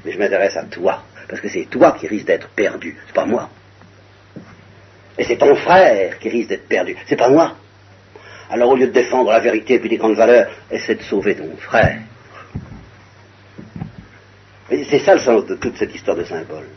mais 0.03 0.11
je 0.11 0.19
m'intéresse 0.19 0.57
à 0.57 0.63
toi. 0.63 1.01
Parce 1.29 1.39
que 1.39 1.47
c'est 1.47 1.63
toi 1.69 1.95
qui 1.97 2.07
risque 2.07 2.25
d'être 2.25 2.49
perdu, 2.49 2.97
c'est 3.07 3.15
pas 3.15 3.25
moi. 3.25 3.49
Et 5.17 5.23
c'est 5.23 5.37
ton 5.37 5.55
frère 5.55 6.19
qui 6.19 6.27
risque 6.27 6.49
d'être 6.49 6.67
perdu, 6.67 6.97
c'est 7.07 7.15
pas 7.15 7.29
moi. 7.29 7.55
Alors 8.49 8.71
au 8.71 8.75
lieu 8.75 8.87
de 8.87 8.91
défendre 8.91 9.31
la 9.31 9.39
vérité 9.39 9.75
et 9.75 9.79
puis 9.79 9.87
des 9.87 9.95
grandes 9.95 10.17
valeurs, 10.17 10.51
essaie 10.69 10.95
de 10.95 11.03
sauver 11.03 11.35
ton 11.35 11.55
frère. 11.55 11.99
C'est 14.69 14.99
ça 14.99 15.13
le 15.13 15.21
sens 15.21 15.45
de 15.45 15.55
toute 15.55 15.77
cette 15.77 15.95
histoire 15.95 16.17
de 16.17 16.25
symbole. 16.25 16.67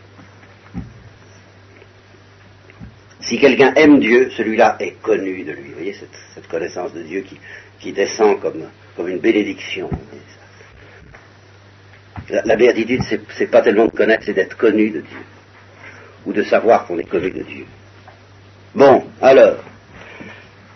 Si 3.25 3.39
quelqu'un 3.39 3.73
aime 3.75 4.01
Dieu, 4.01 4.31
celui-là 4.37 4.77
est 4.81 5.01
connu 5.01 5.45
de 5.45 5.53
lui. 5.53 5.69
Vous 5.71 5.75
voyez 5.75 5.95
cette, 5.95 6.47
connaissance 6.49 6.93
de 6.93 7.03
Dieu 7.03 7.25
qui, 7.81 7.93
descend 7.93 8.39
comme, 8.41 9.09
une 9.09 9.19
bénédiction. 9.19 9.89
La, 12.29 12.43
la 12.45 12.57
béatitude, 12.57 13.03
c'est 13.37 13.51
pas 13.51 13.63
tellement 13.63 13.87
de 13.87 13.91
connaître, 13.91 14.25
c'est 14.25 14.35
d'être 14.35 14.57
connu 14.57 14.91
de 14.91 15.01
Dieu. 15.01 15.19
Ou 16.27 16.33
de 16.33 16.43
savoir 16.43 16.87
qu'on 16.87 16.99
est 16.99 17.09
connu 17.09 17.31
de 17.31 17.43
Dieu. 17.43 17.65
Bon, 18.75 19.05
alors, 19.23 19.57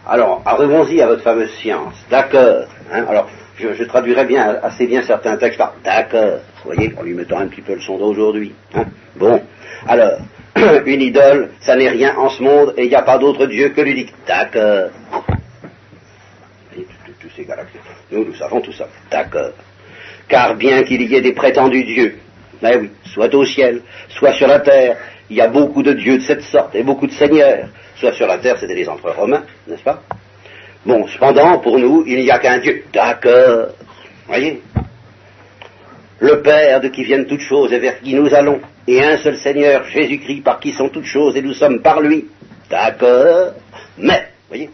alors, 0.07 0.43
revenons-y 0.47 1.03
à 1.03 1.07
votre 1.07 1.23
fameuse 1.23 1.53
science. 1.57 1.95
D'accord. 2.11 2.65
Hein, 2.91 3.05
alors, 3.11 3.29
je, 3.59 3.85
traduirai 3.85 4.25
bien, 4.25 4.59
assez 4.63 4.87
bien 4.87 5.03
certains 5.03 5.37
textes 5.37 5.59
par 5.59 5.75
d'accord. 5.85 6.39
Vous 6.65 6.73
voyez, 6.73 6.95
en 6.97 7.03
lui 7.03 7.13
mettant 7.13 7.41
un 7.41 7.49
petit 7.49 7.61
peu 7.61 7.75
le 7.75 7.81
son 7.81 7.99
d'aujourd'hui. 7.99 8.55
Hein. 8.75 8.85
Bon. 9.17 9.43
Alors, 9.87 10.19
une 10.87 11.03
idole, 11.03 11.51
ça 11.61 11.77
n'est 11.77 11.89
rien 11.89 12.17
en 12.17 12.29
ce 12.29 12.43
monde 12.43 12.75
et 12.77 12.85
il 12.85 12.89
n'y 12.89 12.95
a 12.95 13.03
pas 13.03 13.19
d'autre 13.19 13.47
Dieu 13.47 13.71
que 13.71 13.81
l'unique. 13.81 14.13
D'accord. 14.27 14.91
Tous 17.21 17.31
ces 17.37 17.45
galaxies. 17.45 17.79
Nous, 18.13 18.25
nous 18.25 18.35
savons 18.35 18.61
tout 18.61 18.73
ça. 18.73 18.87
D'accord. 19.11 19.51
Car 20.29 20.55
bien 20.55 20.85
qu'il 20.85 21.03
y 21.03 21.15
ait 21.17 21.21
des 21.21 21.33
prétendus 21.33 21.85
dieux, 21.85 22.19
ben 22.63 22.79
oui, 22.81 22.91
soit 23.05 23.35
au 23.35 23.45
ciel, 23.45 23.83
soit 24.09 24.35
sur 24.35 24.47
la 24.47 24.61
terre, 24.61 24.97
il 25.29 25.37
y 25.37 25.41
a 25.41 25.49
beaucoup 25.49 25.83
de 25.83 25.93
dieux 25.95 26.19
de 26.19 26.23
cette 26.23 26.43
sorte 26.43 26.75
et 26.75 26.83
beaucoup 26.83 27.07
de 27.07 27.13
seigneurs 27.13 27.69
soit 27.99 28.13
sur 28.13 28.27
la 28.27 28.39
terre, 28.39 28.57
c'était 28.59 28.75
les 28.75 28.89
empereurs 28.89 29.17
romains, 29.17 29.45
n'est-ce 29.67 29.83
pas? 29.83 30.03
Bon, 30.87 31.07
cependant, 31.09 31.59
pour 31.59 31.79
nous, 31.79 32.05
il 32.07 32.21
n'y 32.21 32.31
a 32.31 32.39
qu'un 32.39 32.59
Dieu. 32.59 32.85
D'accord. 32.93 33.69
Voyez? 34.27 34.63
Le 36.21 36.41
Père 36.43 36.81
de 36.81 36.89
qui 36.89 37.05
viennent 37.05 37.27
toutes 37.27 37.41
choses 37.41 37.73
et 37.73 37.79
vers 37.79 38.01
qui 38.01 38.15
nous 38.15 38.33
allons, 38.35 38.61
et 38.89 39.05
un 39.05 39.19
seul 39.19 39.37
Seigneur, 39.37 39.85
Jésus-Christ, 39.85 40.43
par 40.43 40.59
qui 40.59 40.73
sont 40.73 40.89
toutes 40.89 41.05
choses 41.05 41.37
et 41.37 41.43
nous 41.43 41.55
sommes 41.55 41.81
par 41.81 42.01
lui. 42.01 42.27
D'accord. 42.69 43.53
Mais, 43.99 44.29
voyez 44.49 44.71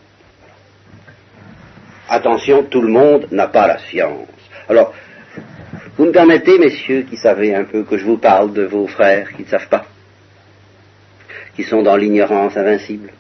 Attention, 2.09 2.65
tout 2.65 2.81
le 2.81 2.89
monde 2.89 3.29
n'a 3.31 3.49
pas 3.49 3.67
la 3.67 3.79
science. 3.79 4.29
Alors, 4.69 4.95
vous 5.97 6.07
me 6.07 6.13
permettez, 6.13 6.59
messieurs, 6.59 7.03
qui 7.03 7.17
savez 7.17 7.55
un 7.55 7.65
peu, 7.65 7.83
que 7.83 7.99
je 7.99 8.05
vous 8.05 8.19
parle 8.19 8.53
de 8.53 8.63
vos 8.63 8.87
frères 8.87 9.33
qui 9.37 9.43
ne 9.43 9.49
savent 9.49 9.69
pas 9.69 9.87
qui 11.57 11.63
sont 11.63 11.83
dans 11.83 11.97
l'ignorance 11.97 12.57
invincible, 12.57 13.11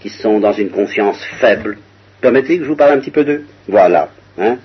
qui 0.00 0.08
sont 0.08 0.40
dans 0.40 0.52
une 0.52 0.70
conscience 0.70 1.22
faible. 1.40 1.78
Permettez 2.20 2.58
que 2.58 2.64
je 2.64 2.68
vous 2.68 2.76
parle 2.76 2.94
un 2.94 3.00
petit 3.00 3.10
peu 3.10 3.24
d'eux 3.24 3.44
Voilà. 3.68 4.10
Hein 4.38 4.58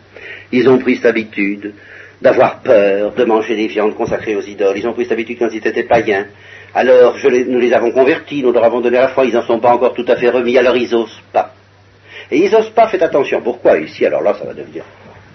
ils 0.52 0.68
ont 0.68 0.80
pris 0.80 0.98
cette 0.98 1.06
habitude 1.06 1.74
d'avoir 2.22 2.60
peur 2.60 3.14
de 3.14 3.24
manger 3.24 3.56
des 3.56 3.68
viandes 3.68 3.96
consacrées 3.96 4.36
aux 4.36 4.42
idoles. 4.42 4.78
Ils 4.78 4.88
ont 4.88 4.94
pris 4.94 5.04
cette 5.04 5.14
habitude 5.14 5.40
quand 5.40 5.50
ils 5.52 5.66
étaient 5.66 5.84
païens. 5.84 6.28
Alors, 6.74 7.16
nous 7.48 7.60
les 7.60 7.74
avons 7.74 7.92
convertis, 7.92 8.44
nous 8.44 8.52
leur 8.52 8.64
avons 8.64 8.80
donné 8.80 8.98
la 8.98 9.10
foi, 9.10 9.26
ils 9.26 9.34
n'en 9.34 9.42
sont 9.42 9.60
pas 9.60 9.74
encore 9.74 9.94
tout 9.94 10.06
à 10.08 10.16
fait 10.16 10.30
remis, 10.30 10.58
alors 10.58 10.78
ils 10.78 10.90
n'osent 10.92 11.22
pas. 11.34 11.54
Et 12.30 12.38
ils 12.38 12.52
n'osent 12.52 12.70
pas, 12.70 12.88
faites 12.88 13.02
attention. 13.02 13.42
Pourquoi 13.42 13.78
ici? 13.80 14.06
Alors 14.06 14.22
là, 14.22 14.36
ça 14.38 14.46
va 14.46 14.54
devenir 14.54 14.84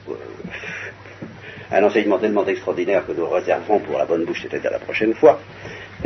euh, 0.08 0.14
un 1.72 1.82
enseignement 1.84 2.18
tellement 2.18 2.46
extraordinaire 2.46 3.04
que 3.06 3.12
nous 3.12 3.28
réservons 3.28 3.80
pour 3.80 3.98
la 3.98 4.06
bonne 4.06 4.24
bouche, 4.24 4.42
c'est-à-dire 4.42 4.70
la 4.70 4.78
prochaine 4.78 5.12
fois. 5.12 5.40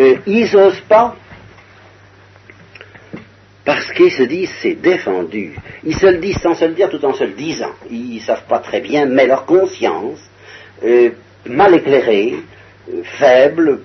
Euh, 0.00 0.16
ils 0.26 0.50
n'osent 0.52 0.82
pas 0.88 1.14
parce 3.64 3.92
qu'ils 3.92 4.10
se 4.10 4.22
disent 4.24 4.52
c'est 4.62 4.74
défendu. 4.74 5.56
Ils 5.84 5.96
se 5.96 6.06
le 6.06 6.18
disent 6.18 6.38
sans 6.38 6.54
se 6.54 6.64
le 6.64 6.74
dire 6.74 6.88
tout 6.88 7.04
en 7.04 7.14
se 7.14 7.24
le 7.24 7.32
disant. 7.32 7.70
Ils 7.90 8.16
ne 8.16 8.20
savent 8.20 8.46
pas 8.48 8.58
très 8.58 8.80
bien, 8.80 9.06
mais 9.06 9.26
leur 9.26 9.44
conscience, 9.44 10.29
euh, 10.84 11.10
mal 11.46 11.74
éclairée, 11.74 12.36
euh, 12.88 13.02
faible, 13.18 13.80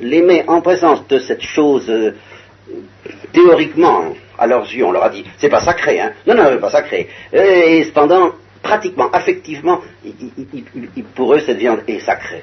les 0.00 0.22
met 0.22 0.44
en 0.48 0.60
présence 0.60 1.06
de 1.08 1.18
cette 1.18 1.42
chose 1.42 1.88
euh, 1.88 2.14
théoriquement, 3.32 4.14
à 4.38 4.46
leurs 4.46 4.64
yeux, 4.72 4.84
on 4.84 4.92
leur 4.92 5.04
a 5.04 5.10
dit, 5.10 5.24
c'est 5.38 5.48
pas 5.48 5.60
sacré, 5.60 6.00
hein. 6.00 6.12
Non, 6.26 6.34
non, 6.34 6.44
c'est 6.50 6.60
pas 6.60 6.70
sacré. 6.70 7.08
Et 7.32 7.84
cependant, 7.84 8.32
pratiquement, 8.62 9.10
affectivement, 9.10 9.80
pour 11.14 11.34
eux, 11.34 11.40
cette 11.40 11.58
viande 11.58 11.82
est 11.86 12.00
sacrée. 12.00 12.42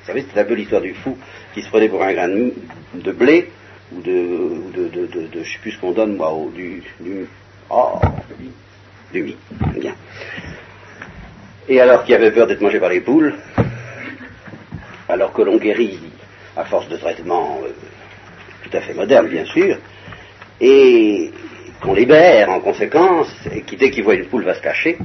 Vous 0.00 0.06
savez, 0.06 0.24
c'est 0.32 0.40
un 0.40 0.44
peu 0.44 0.54
l'histoire 0.54 0.82
du 0.82 0.94
fou 0.94 1.16
qui 1.54 1.62
se 1.62 1.68
prenait 1.68 1.88
pour 1.88 2.02
un 2.02 2.12
grain 2.12 2.28
de 2.28 3.12
blé 3.12 3.50
ou 3.94 4.00
de, 4.00 4.88
de, 4.88 5.06
de, 5.26 5.44
sais 5.44 5.58
plus 5.60 5.72
ce 5.72 5.80
qu'on 5.80 5.92
donne 5.92 6.16
moi, 6.16 6.32
au, 6.32 6.50
du, 6.50 6.82
du, 7.00 7.26
oh, 7.70 8.00
du 9.12 9.22
mi. 9.22 9.36
Bien. 9.78 9.94
Et 11.68 11.80
alors 11.80 12.04
qu'il 12.04 12.14
avait 12.14 12.32
peur 12.32 12.46
d'être 12.46 12.60
mangé 12.60 12.80
par 12.80 12.90
les 12.90 13.00
poules, 13.00 13.34
alors 15.08 15.32
que 15.32 15.42
l'on 15.42 15.56
guérit 15.56 16.00
à 16.56 16.64
force 16.64 16.88
de 16.88 16.96
traitements 16.96 17.60
euh, 17.64 17.68
tout 18.62 18.76
à 18.76 18.80
fait 18.80 18.94
modernes, 18.94 19.28
bien 19.28 19.44
sûr, 19.44 19.78
et 20.60 21.30
qu'on 21.80 21.94
libère 21.94 22.50
en 22.50 22.60
conséquence, 22.60 23.32
et 23.54 23.62
qui 23.62 23.76
dès 23.76 23.90
qu'il 23.90 24.04
voit 24.04 24.14
une 24.14 24.26
poule 24.26 24.44
va 24.44 24.54
se 24.54 24.62
cacher, 24.62 24.98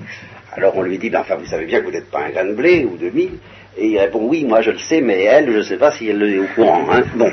alors 0.53 0.75
on 0.77 0.81
lui 0.81 0.97
dit, 0.97 1.09
ben, 1.09 1.21
enfin 1.21 1.35
vous 1.35 1.45
savez 1.45 1.65
bien 1.65 1.79
que 1.79 1.85
vous 1.85 1.91
n'êtes 1.91 2.09
pas 2.09 2.25
un 2.25 2.29
grain 2.29 2.45
de 2.45 2.53
blé 2.53 2.85
ou 2.85 2.97
de 2.97 3.09
mie, 3.09 3.39
et 3.77 3.87
il 3.87 3.99
répond, 3.99 4.27
oui, 4.27 4.43
moi 4.43 4.61
je 4.61 4.71
le 4.71 4.79
sais, 4.79 5.01
mais 5.01 5.23
elle, 5.23 5.51
je 5.51 5.57
ne 5.57 5.63
sais 5.63 5.77
pas 5.77 5.91
si 5.91 6.09
elle 6.09 6.21
est 6.23 6.39
au 6.39 6.47
courant. 6.55 6.87
Hein. 6.91 7.03
Bon, 7.15 7.31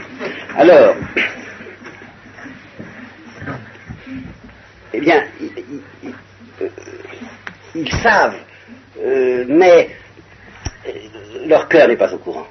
alors, 0.57 0.95
eh 4.93 5.01
bien, 5.01 5.25
ils, 7.75 7.91
savent, 8.03 8.37
euh, 9.05 9.45
mais 9.49 9.91
euh, 10.87 10.91
leur 11.47 11.69
cœur 11.69 11.89
n'est 11.89 11.97
pas 11.97 12.13
au 12.13 12.19
courant. 12.19 12.47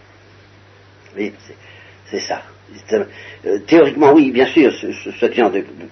C'est 1.15 2.19
ça. 2.19 2.41
Euh, 3.45 3.59
théoriquement, 3.67 4.13
oui, 4.13 4.31
bien 4.31 4.45
sûr, 4.47 4.71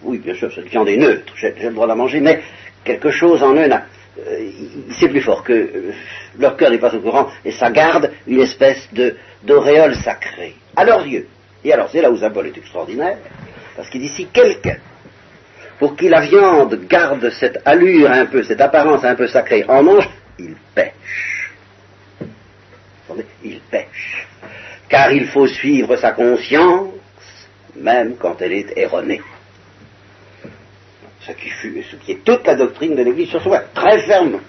oui, 0.04 0.17
bien 0.19 0.34
sûr, 0.36 0.52
cette 0.54 0.69
viande 0.69 0.89
est 0.89 0.97
neutre, 0.97 1.34
j'ai 1.36 1.54
le 1.63 1.71
droit 1.71 1.86
de 1.86 1.89
la 1.89 1.95
manger, 1.95 2.19
mais 2.19 2.41
quelque 2.84 3.12
chose 3.12 3.43
en 3.43 3.54
eux, 3.56 3.69
c'est 5.00 5.10
plus 5.10 5.21
fort 5.21 5.43
que 5.43 5.91
leur 6.39 6.58
cœur 6.58 6.71
n'est 6.71 6.80
pas 6.80 6.93
au 6.95 7.00
courant, 7.00 7.28
et 7.45 7.52
ça 7.52 7.69
garde 7.69 8.12
une 8.28 8.41
espèce 8.41 8.88
d'auréole 9.43 9.95
sacrée, 9.95 10.56
à 10.76 10.84
leurs 10.84 11.06
yeux. 11.06 11.28
Et 11.63 11.71
alors, 11.71 11.89
c'est 11.91 12.02
là 12.02 12.10
où 12.10 12.17
Zabol 12.17 12.47
est 12.47 12.58
extraordinaire, 12.58 13.17
parce 13.76 13.89
qu'il 13.89 14.02
dit 14.02 14.10
si 14.10 14.28
quelqu'un 14.28 14.78
pour 15.78 15.95
que 15.95 16.06
la 16.06 16.21
viande 16.21 16.80
garde 16.88 17.32
cette 17.32 17.60
allure 17.65 18.12
un 18.12 18.28
peu, 18.28 18.43
cette 18.43 18.62
apparence 18.62 19.04
un 19.04 19.15
peu 19.15 19.28
sacrée 19.28 19.65
en 19.67 19.82
mange, 19.82 20.08
il 20.43 20.56
pêche. 20.75 21.51
Il 23.43 23.60
pêche. 23.60 24.27
Car 24.89 25.12
il 25.12 25.27
faut 25.27 25.47
suivre 25.47 25.95
sa 25.97 26.12
conscience, 26.12 26.93
même 27.75 28.15
quand 28.17 28.41
elle 28.41 28.54
est 28.54 28.77
erronée. 28.77 29.21
Ce 31.21 31.32
qui, 31.34 32.12
est 32.12 32.23
toute 32.23 32.45
la 32.47 32.56
doctrine 32.56 32.95
de 32.95 33.04
l'Église 33.04 33.30
sur 33.30 33.41
soi, 33.41 33.60
très 33.73 34.01
ferme. 34.01 34.39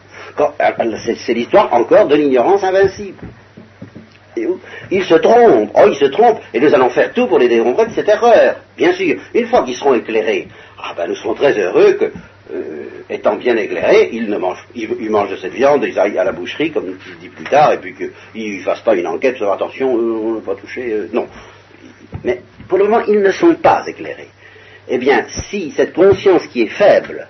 C'est 1.24 1.34
l'histoire 1.34 1.72
encore 1.72 2.08
de 2.08 2.16
l'ignorance 2.16 2.64
invincible. 2.64 3.18
Ils 4.90 5.04
se 5.04 5.14
trompent, 5.14 5.70
oh 5.74 5.86
ils 5.88 5.96
se 5.96 6.06
trompent, 6.06 6.40
et 6.54 6.60
nous 6.60 6.74
allons 6.74 6.88
faire 6.88 7.12
tout 7.12 7.26
pour 7.26 7.38
les 7.38 7.48
dérompre 7.48 7.86
de 7.86 7.92
cette 7.92 8.08
erreur, 8.08 8.56
bien 8.76 8.94
sûr. 8.94 9.20
Une 9.34 9.46
fois 9.46 9.62
qu'ils 9.64 9.76
seront 9.76 9.94
éclairés, 9.94 10.48
ah 10.82 10.94
ben 10.96 11.06
nous 11.08 11.14
serons 11.14 11.34
très 11.34 11.52
heureux 11.58 11.92
que, 11.92 12.12
euh, 12.52 12.88
étant 13.08 13.36
bien 13.36 13.56
éclairés, 13.56 14.10
ils, 14.12 14.28
ne 14.28 14.36
de 14.36 15.36
cette 15.36 15.52
viande, 15.52 15.84
ils 15.84 15.98
aillent 15.98 16.18
à 16.18 16.24
la 16.24 16.32
boucherie, 16.32 16.70
comme 16.70 16.96
tu 16.98 17.14
dis 17.20 17.28
plus 17.28 17.44
tard, 17.44 17.72
et 17.72 17.78
puis 17.78 17.94
qu'ils 17.94 18.58
ne 18.58 18.62
fassent 18.62 18.82
pas 18.82 18.94
une 18.94 19.06
enquête 19.06 19.36
sur 19.36 19.50
attention, 19.50 19.96
euh, 19.96 20.00
on 20.00 20.34
ne 20.34 20.40
pas 20.40 20.54
toucher, 20.54 20.92
euh, 20.92 21.08
non. 21.12 21.26
Mais 22.24 22.42
pour 22.68 22.78
le 22.78 22.84
moment, 22.84 23.04
ils 23.06 23.20
ne 23.20 23.30
sont 23.30 23.54
pas 23.54 23.84
éclairés. 23.86 24.28
Eh 24.88 24.98
bien, 24.98 25.24
si 25.28 25.70
cette 25.70 25.94
conscience 25.94 26.46
qui 26.48 26.62
est 26.62 26.68
faible 26.68 27.26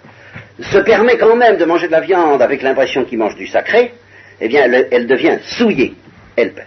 se 0.61 0.79
permet 0.79 1.17
quand 1.19 1.37
même 1.37 1.57
de 1.57 1.65
manger 1.65 1.87
de 1.87 1.93
la 1.93 2.01
viande 2.01 2.43
avec 2.43 2.63
l'impression 2.63 3.05
qu'ils 3.05 3.19
mangent 3.19 3.37
du 3.37 3.47
sacré, 3.47 3.93
eh 4.41 4.49
bien, 4.49 4.71
elle, 4.91 5.07
devient 5.07 5.39
souillée, 5.43 5.95
elle 6.37 6.53
pèche. 6.53 6.67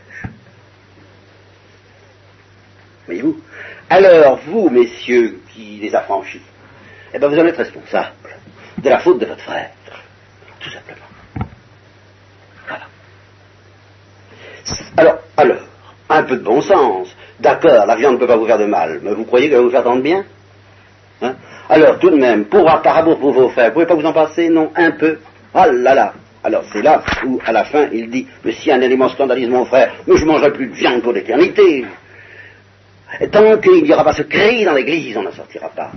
Voyez-vous? 3.05 3.37
Alors, 3.89 4.39
vous, 4.47 4.69
messieurs, 4.69 5.39
qui 5.53 5.79
les 5.81 5.93
affranchis, 5.93 6.41
eh 7.13 7.19
bien, 7.19 7.27
vous 7.27 7.39
en 7.39 7.45
êtes 7.45 7.57
responsable 7.57 8.13
de 8.85 8.89
la 8.91 8.99
faute 8.99 9.19
de 9.19 9.25
votre 9.25 9.41
frère. 9.41 9.71
Tout 10.59 10.69
simplement. 10.69 11.05
Voilà. 12.67 12.85
Alors, 14.95 15.19
alors, 15.35 15.67
un 16.09 16.23
peu 16.23 16.37
de 16.37 16.43
bon 16.43 16.61
sens. 16.61 17.15
D'accord, 17.39 17.85
la 17.85 17.95
viande 17.95 18.13
ne 18.13 18.19
peut 18.19 18.27
pas 18.27 18.37
vous 18.37 18.45
faire 18.45 18.59
de 18.59 18.65
mal, 18.65 18.99
mais 19.03 19.13
vous 19.13 19.25
croyez 19.25 19.49
qu'elle 19.49 19.57
va 19.57 19.63
vous 19.63 19.71
faire 19.71 19.83
tant 19.83 19.95
de 19.95 20.01
bien? 20.01 20.23
Hein? 21.21 21.35
Alors, 21.67 21.99
tout 21.99 22.11
de 22.11 22.15
même, 22.15 22.45
pour, 22.45 22.65
par 22.81 22.97
amour 22.97 23.19
pour 23.19 23.33
vos 23.33 23.49
frères, 23.49 23.69
vous 23.69 23.73
pouvez 23.73 23.85
pas 23.87 23.95
vous 23.95 24.05
en 24.05 24.13
passer? 24.13 24.49
Non, 24.49 24.71
un 24.75 24.91
peu. 24.91 25.17
Ah 25.53 25.67
là 25.67 25.95
là 25.95 26.13
Alors, 26.43 26.63
c'est 26.71 26.83
là 26.83 27.01
où, 27.25 27.39
à 27.43 27.51
la 27.51 27.65
fin, 27.65 27.87
il 27.91 28.09
dit, 28.09 28.27
mais 28.43 28.51
si 28.51 28.71
un 28.71 28.81
élément 28.81 29.09
scandalise 29.09 29.49
mon 29.49 29.65
frère, 29.65 29.93
mais 30.05 30.15
je 30.15 30.23
ne 30.23 30.27
mangerai 30.27 30.53
plus 30.53 30.67
de 30.67 30.73
viande 30.75 31.01
pour 31.01 31.11
l'éternité. 31.11 31.85
Tant 33.31 33.57
qu'il 33.57 33.83
n'y 33.83 33.93
aura 33.93 34.03
pas 34.03 34.13
ce 34.13 34.23
cri 34.23 34.63
dans 34.63 34.73
l'église, 34.73 35.17
on 35.17 35.23
n'en 35.23 35.31
sortira 35.31 35.69
pas. 35.69 35.91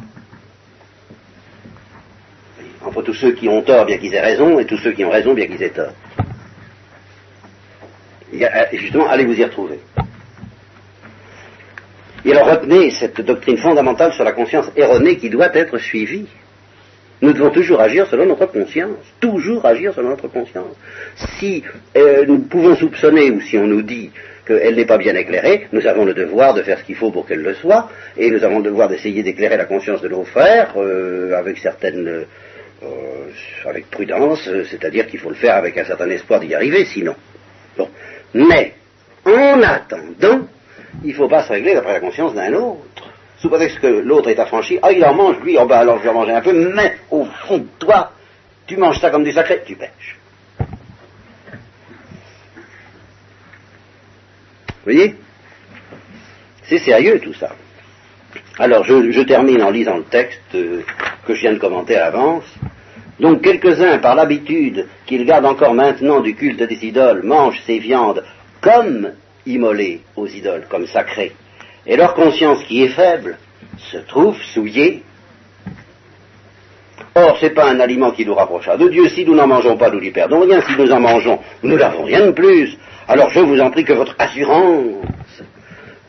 Entre 2.84 3.02
tous 3.02 3.14
ceux 3.14 3.32
qui 3.32 3.48
ont 3.48 3.62
tort, 3.62 3.86
bien 3.86 3.98
qu'ils 3.98 4.14
aient 4.14 4.20
raison, 4.20 4.58
et 4.58 4.64
tous 4.64 4.78
ceux 4.78 4.92
qui 4.92 5.04
ont 5.04 5.10
raison, 5.10 5.34
bien 5.34 5.46
qu'ils 5.46 5.62
aient 5.62 5.70
tort. 5.70 5.92
justement, 8.72 9.08
allez 9.08 9.24
vous 9.24 9.38
y 9.38 9.44
retrouver. 9.44 9.80
Et 12.24 12.32
alors 12.32 12.50
retenez 12.50 12.90
cette 12.90 13.20
doctrine 13.20 13.56
fondamentale 13.56 14.12
sur 14.12 14.24
la 14.24 14.32
conscience 14.32 14.70
erronée 14.76 15.16
qui 15.16 15.30
doit 15.30 15.54
être 15.56 15.78
suivie. 15.78 16.26
Nous 17.20 17.32
devons 17.32 17.50
toujours 17.50 17.80
agir 17.80 18.06
selon 18.06 18.26
notre 18.26 18.46
conscience, 18.46 18.98
toujours 19.18 19.64
agir 19.66 19.92
selon 19.92 20.10
notre 20.10 20.28
conscience. 20.28 20.76
Si 21.38 21.64
euh, 21.96 22.24
nous 22.26 22.40
pouvons 22.40 22.76
soupçonner 22.76 23.30
ou 23.30 23.40
si 23.40 23.58
on 23.58 23.66
nous 23.66 23.82
dit 23.82 24.10
qu'elle 24.46 24.76
n'est 24.76 24.86
pas 24.86 24.98
bien 24.98 25.14
éclairée, 25.14 25.66
nous 25.72 25.86
avons 25.86 26.04
le 26.04 26.14
devoir 26.14 26.54
de 26.54 26.62
faire 26.62 26.78
ce 26.78 26.84
qu'il 26.84 26.94
faut 26.94 27.10
pour 27.10 27.26
qu'elle 27.26 27.42
le 27.42 27.54
soit, 27.54 27.90
et 28.16 28.30
nous 28.30 28.44
avons 28.44 28.58
le 28.58 28.64
devoir 28.64 28.88
d'essayer 28.88 29.22
d'éclairer 29.22 29.56
la 29.56 29.64
conscience 29.64 30.00
de 30.00 30.08
nos 30.08 30.24
frères 30.24 30.74
euh, 30.76 31.36
avec 31.36 31.58
certaines, 31.58 32.24
euh, 32.82 33.30
avec 33.66 33.90
prudence, 33.90 34.48
c'est-à-dire 34.70 35.06
qu'il 35.06 35.18
faut 35.18 35.30
le 35.30 35.34
faire 35.34 35.56
avec 35.56 35.76
un 35.76 35.84
certain 35.84 36.08
espoir 36.10 36.40
d'y 36.40 36.54
arriver, 36.54 36.84
sinon. 36.84 37.14
Bon. 37.76 37.88
Mais 38.34 38.74
en 39.24 39.62
attendant, 39.62 40.46
il 41.02 41.10
ne 41.10 41.14
faut 41.14 41.28
pas 41.28 41.42
se 41.42 41.52
régler 41.52 41.74
d'après 41.74 41.94
la 41.94 42.00
conscience 42.00 42.34
d'un 42.34 42.52
autre. 42.54 43.10
Sous 43.38 43.48
prétexte 43.48 43.80
que 43.80 43.86
l'autre 43.86 44.30
est 44.30 44.38
affranchi, 44.38 44.78
ah 44.82 44.90
il 44.90 45.04
en 45.04 45.14
mange, 45.14 45.38
lui, 45.40 45.56
oh 45.58 45.66
ben 45.66 45.76
alors 45.76 45.98
je 45.98 46.04
vais 46.04 46.08
en 46.08 46.14
manger 46.14 46.32
un 46.32 46.40
peu, 46.40 46.52
mais 46.52 46.96
au 47.10 47.24
fond 47.24 47.58
de 47.58 47.68
toi, 47.78 48.12
tu 48.66 48.76
manges 48.76 48.98
ça 49.00 49.10
comme 49.10 49.24
du 49.24 49.32
sacré, 49.32 49.62
tu 49.64 49.76
pêches. 49.76 50.18
Vous 54.88 54.94
voyez? 54.94 55.14
C'est 56.64 56.78
sérieux 56.78 57.20
tout 57.20 57.34
ça. 57.34 57.54
Alors 58.58 58.84
je, 58.84 59.22
termine 59.22 59.62
en 59.62 59.70
lisant 59.70 59.98
le 59.98 60.04
texte 60.04 60.40
euh, 60.54 60.82
que 61.26 61.34
je 61.34 61.40
viens 61.42 61.52
de 61.52 61.58
commenter 61.58 61.96
à 61.96 62.06
l'avance. 62.06 62.44
Donc 63.20 63.42
quelques-uns, 63.42 63.98
par 63.98 64.14
l'habitude 64.14 64.86
qu'ils 65.06 65.24
gardent 65.24 65.46
encore 65.46 65.74
maintenant 65.74 66.20
du 66.20 66.34
culte 66.34 66.62
des 66.62 66.84
idoles, 66.86 67.22
mangent 67.24 67.60
ces 67.66 67.78
viandes 67.78 68.24
comme 68.60 69.12
immolés 69.46 70.02
aux 70.16 70.26
idoles 70.26 70.66
comme 70.68 70.86
sacrés, 70.86 71.32
et 71.86 71.96
leur 71.96 72.14
conscience 72.14 72.62
qui 72.64 72.82
est 72.82 72.88
faible 72.88 73.38
se 73.90 73.98
trouve 73.98 74.40
souillée. 74.54 75.02
Or, 77.14 77.36
ce 77.38 77.46
n'est 77.46 77.52
pas 77.52 77.68
un 77.68 77.80
aliment 77.80 78.12
qui 78.12 78.24
nous 78.24 78.34
rapprochera 78.34 78.76
de 78.76 78.88
Dieu. 78.88 79.08
Si 79.08 79.24
nous 79.24 79.34
n'en 79.34 79.46
mangeons 79.46 79.76
pas, 79.76 79.90
nous 79.90 80.00
n'y 80.00 80.10
perdons 80.10 80.40
rien. 80.40 80.60
Si 80.60 80.72
nous 80.78 80.92
en 80.92 81.00
mangeons, 81.00 81.40
nous 81.62 81.76
n'avons 81.76 82.04
rien 82.04 82.26
de 82.26 82.30
plus. 82.32 82.76
Alors 83.08 83.30
je 83.30 83.40
vous 83.40 83.58
en 83.60 83.70
prie 83.70 83.84
que 83.84 83.92
votre 83.92 84.14
assurance, 84.18 85.42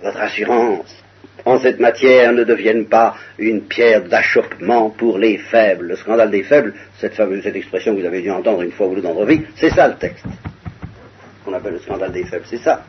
votre 0.04 0.19
assurance 0.19 1.04
en 1.50 1.60
cette 1.60 1.80
matière 1.80 2.32
ne 2.32 2.44
devienne 2.44 2.86
pas 2.86 3.16
une 3.38 3.64
pierre 3.64 4.04
d'achoppement 4.04 4.92
pour 4.92 5.18
les 5.18 5.38
faibles. 5.38 5.88
Le 5.88 5.96
scandale 5.96 6.30
des 6.30 6.44
faibles, 6.44 6.74
cette 7.00 7.20
expression 7.56 7.96
que 7.96 8.02
vous 8.02 8.06
avez 8.06 8.22
dû 8.22 8.30
entendre 8.30 8.62
une 8.62 8.72
fois 8.72 8.88
ou 8.88 8.96
deux 8.96 9.02
dans 9.02 9.14
votre 9.14 9.28
vie, 9.28 9.42
c'est 9.56 9.72
ça 9.72 9.88
le 9.88 9.96
texte 9.96 10.26
qu'on 11.44 11.54
appelle 11.54 11.74
le 11.74 11.80
scandale 11.80 12.12
des 12.12 12.26
faibles, 12.26 12.46
c'est 12.48 12.60
ça. 12.60 12.84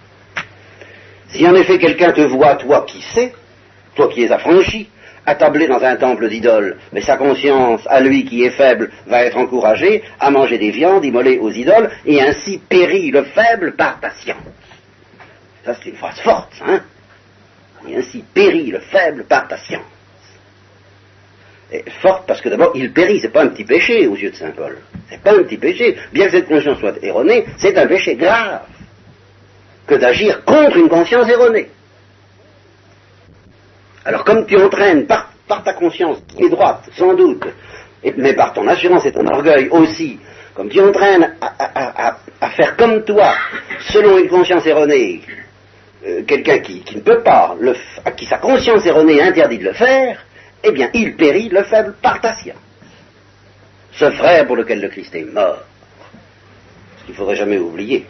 Si 1.29 1.47
en 1.47 1.55
effet 1.55 1.79
quelqu'un 1.79 2.13
te 2.13 2.21
voit, 2.21 2.57
toi 2.57 2.85
qui 2.87 3.01
sais, 3.15 3.33
toi 3.95 4.09
qui 4.09 4.25
es 4.25 4.31
affranchi, 4.31 4.91
attablé 5.25 5.67
dans 5.67 5.83
un 5.83 5.97
temple 5.97 6.29
d'idoles, 6.29 6.77
mais 6.93 7.01
sa 7.01 7.17
conscience, 7.17 7.83
à 7.87 8.01
lui 8.01 8.25
qui 8.25 8.45
est 8.45 8.51
faible, 8.51 8.91
va 9.07 9.25
être 9.25 9.39
encouragée 9.39 10.03
à 10.19 10.31
manger 10.31 10.59
des 10.59 10.71
viandes 10.71 11.05
immolées 11.05 11.39
aux 11.39 11.51
idoles, 11.51 11.91
et 12.05 12.21
ainsi 12.21 12.59
périt 12.69 13.11
le 13.11 13.25
faible 13.25 13.77
par 13.77 14.01
patience. 14.01 14.37
Ça 15.65 15.75
c'est 15.75 15.91
une 15.91 15.97
phrase 15.97 16.21
forte, 16.21 16.53
hein 16.67 16.81
Et 17.89 17.97
ainsi 17.97 18.25
périt 18.35 18.71
le 18.71 18.81
faible 18.81 19.25
par 19.25 19.49
patience. 19.49 19.83
Et 21.73 21.85
forte 22.03 22.27
parce 22.27 22.41
que 22.41 22.49
d'abord, 22.49 22.73
il 22.75 22.93
périt, 22.93 23.21
c'est 23.21 23.33
pas 23.33 23.43
un 23.43 23.49
petit 23.49 23.65
péché 23.65 24.07
aux 24.07 24.17
yeux 24.17 24.31
de 24.31 24.37
Saint 24.37 24.51
Paul. 24.51 24.79
C'est 25.09 25.23
pas 25.23 25.33
un 25.33 25.43
petit 25.45 25.57
péché. 25.57 25.97
Bien 26.13 26.27
que 26.27 26.33
cette 26.33 26.49
conscience 26.49 26.79
soit 26.79 27.03
erronée, 27.03 27.45
c'est 27.59 27.77
un 27.79 27.87
péché 27.87 28.17
grave 28.17 28.63
que 29.87 29.95
d'agir 29.95 30.45
contre 30.45 30.77
une 30.77 30.89
conscience 30.89 31.29
erronée. 31.29 31.69
Alors 34.05 34.25
comme 34.25 34.47
tu 34.47 34.57
entraînes 34.57 35.07
par, 35.07 35.33
ta 35.65 35.75
conscience 35.75 36.19
qui 36.29 36.45
est 36.45 36.49
droite, 36.49 36.89
sans 36.97 37.15
doute, 37.15 37.45
mais 38.17 38.35
par 38.35 38.53
ton 38.53 38.67
assurance 38.69 39.05
et 39.05 39.13
ton 39.13 39.27
orgueil 39.27 39.69
aussi, 39.69 40.19
comme 40.55 40.69
tu 40.69 40.81
entraînes 40.81 41.37
à, 41.41 42.51
faire 42.51 42.77
comme 42.77 43.05
toi, 43.05 43.35
selon 43.93 44.19
une 44.19 44.29
conscience 44.29 44.65
erronée, 44.67 45.23
euh, 46.07 46.23
quelqu'un 46.25 46.59
qui, 46.59 46.83
ne 46.95 47.01
peut 47.01 47.23
pas, 47.23 47.57
à 48.05 48.11
qui 48.13 48.27
sa 48.27 48.39
conscience 48.39 48.87
erronée 48.87 49.21
interdit 49.21 49.59
de 49.59 49.65
le 49.65 49.73
faire, 49.73 50.25
eh 50.63 50.73
bien 50.73 50.91
il 50.95 51.17
périt 51.17 51.49
le 51.49 51.63
faible 51.65 51.95
par. 52.01 52.21
Ce 53.93 54.11
frère 54.11 54.47
pour 54.47 54.57
lequel 54.57 54.81
le 54.81 54.89
Christ 54.89 55.15
est 55.15 55.25
mort, 55.25 55.65
ce 56.99 57.05
qu'il 57.05 57.13
ne 57.13 57.19
faudrait 57.19 57.37
jamais 57.37 57.59
oublier 57.59 58.07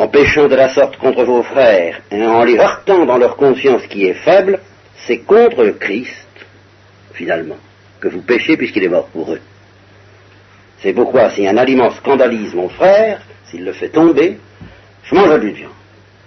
en 0.00 0.08
péchant 0.08 0.48
de 0.48 0.54
la 0.54 0.70
sorte 0.70 0.96
contre 0.96 1.24
vos 1.24 1.42
frères 1.42 2.00
et 2.10 2.24
en 2.24 2.42
les 2.42 2.56
heurtant 2.56 3.04
dans 3.04 3.18
leur 3.18 3.36
conscience 3.36 3.86
qui 3.86 4.06
est 4.06 4.14
faible, 4.14 4.60
c'est 5.06 5.18
contre 5.18 5.62
le 5.62 5.72
Christ, 5.72 6.26
finalement, 7.12 7.58
que 8.00 8.08
vous 8.08 8.22
péchez 8.22 8.56
puisqu'il 8.56 8.84
est 8.84 8.88
mort 8.88 9.08
pour 9.08 9.32
eux. 9.32 9.40
C'est 10.78 10.94
pourquoi 10.94 11.28
si 11.28 11.46
un 11.46 11.58
aliment 11.58 11.90
scandalise 11.90 12.54
mon 12.54 12.70
frère, 12.70 13.20
s'il 13.44 13.62
le 13.62 13.74
fait 13.74 13.90
tomber, 13.90 14.38
je 15.10 15.14
mange 15.14 15.40
de 15.40 15.48
viande. 15.48 15.72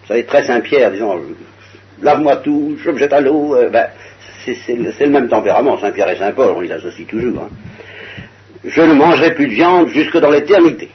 Vous 0.02 0.08
savez, 0.08 0.26
très 0.26 0.44
Saint-Pierre, 0.44 0.92
disons, 0.92 1.22
lave-moi 2.02 2.38
tout, 2.38 2.78
je 2.84 2.92
me 2.92 2.98
jette 2.98 3.14
à 3.14 3.22
l'eau, 3.22 3.56
euh, 3.56 3.70
ben, 3.70 3.88
c'est 4.46 4.76
le, 4.76 5.10
même 5.10 5.30
tempérament, 5.30 5.80
Saint-Pierre 5.80 6.10
et 6.10 6.18
Saint-Paul, 6.18 6.54
on 6.56 6.60
les 6.60 6.72
associe 6.72 7.08
toujours. 7.08 7.44
Hein. 7.44 7.50
Je 8.66 8.82
ne 8.82 8.94
mangerai 8.94 9.34
plus 9.36 9.48
de 9.48 9.54
viande 9.54 9.88
jusque 9.90 10.18
dans 10.18 10.30
l'éternité 10.30 10.90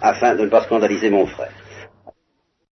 afin 0.00 0.34
de 0.34 0.42
ne 0.42 0.48
pas 0.48 0.62
scandaliser 0.62 1.10
mon 1.10 1.26
frère. 1.26 1.50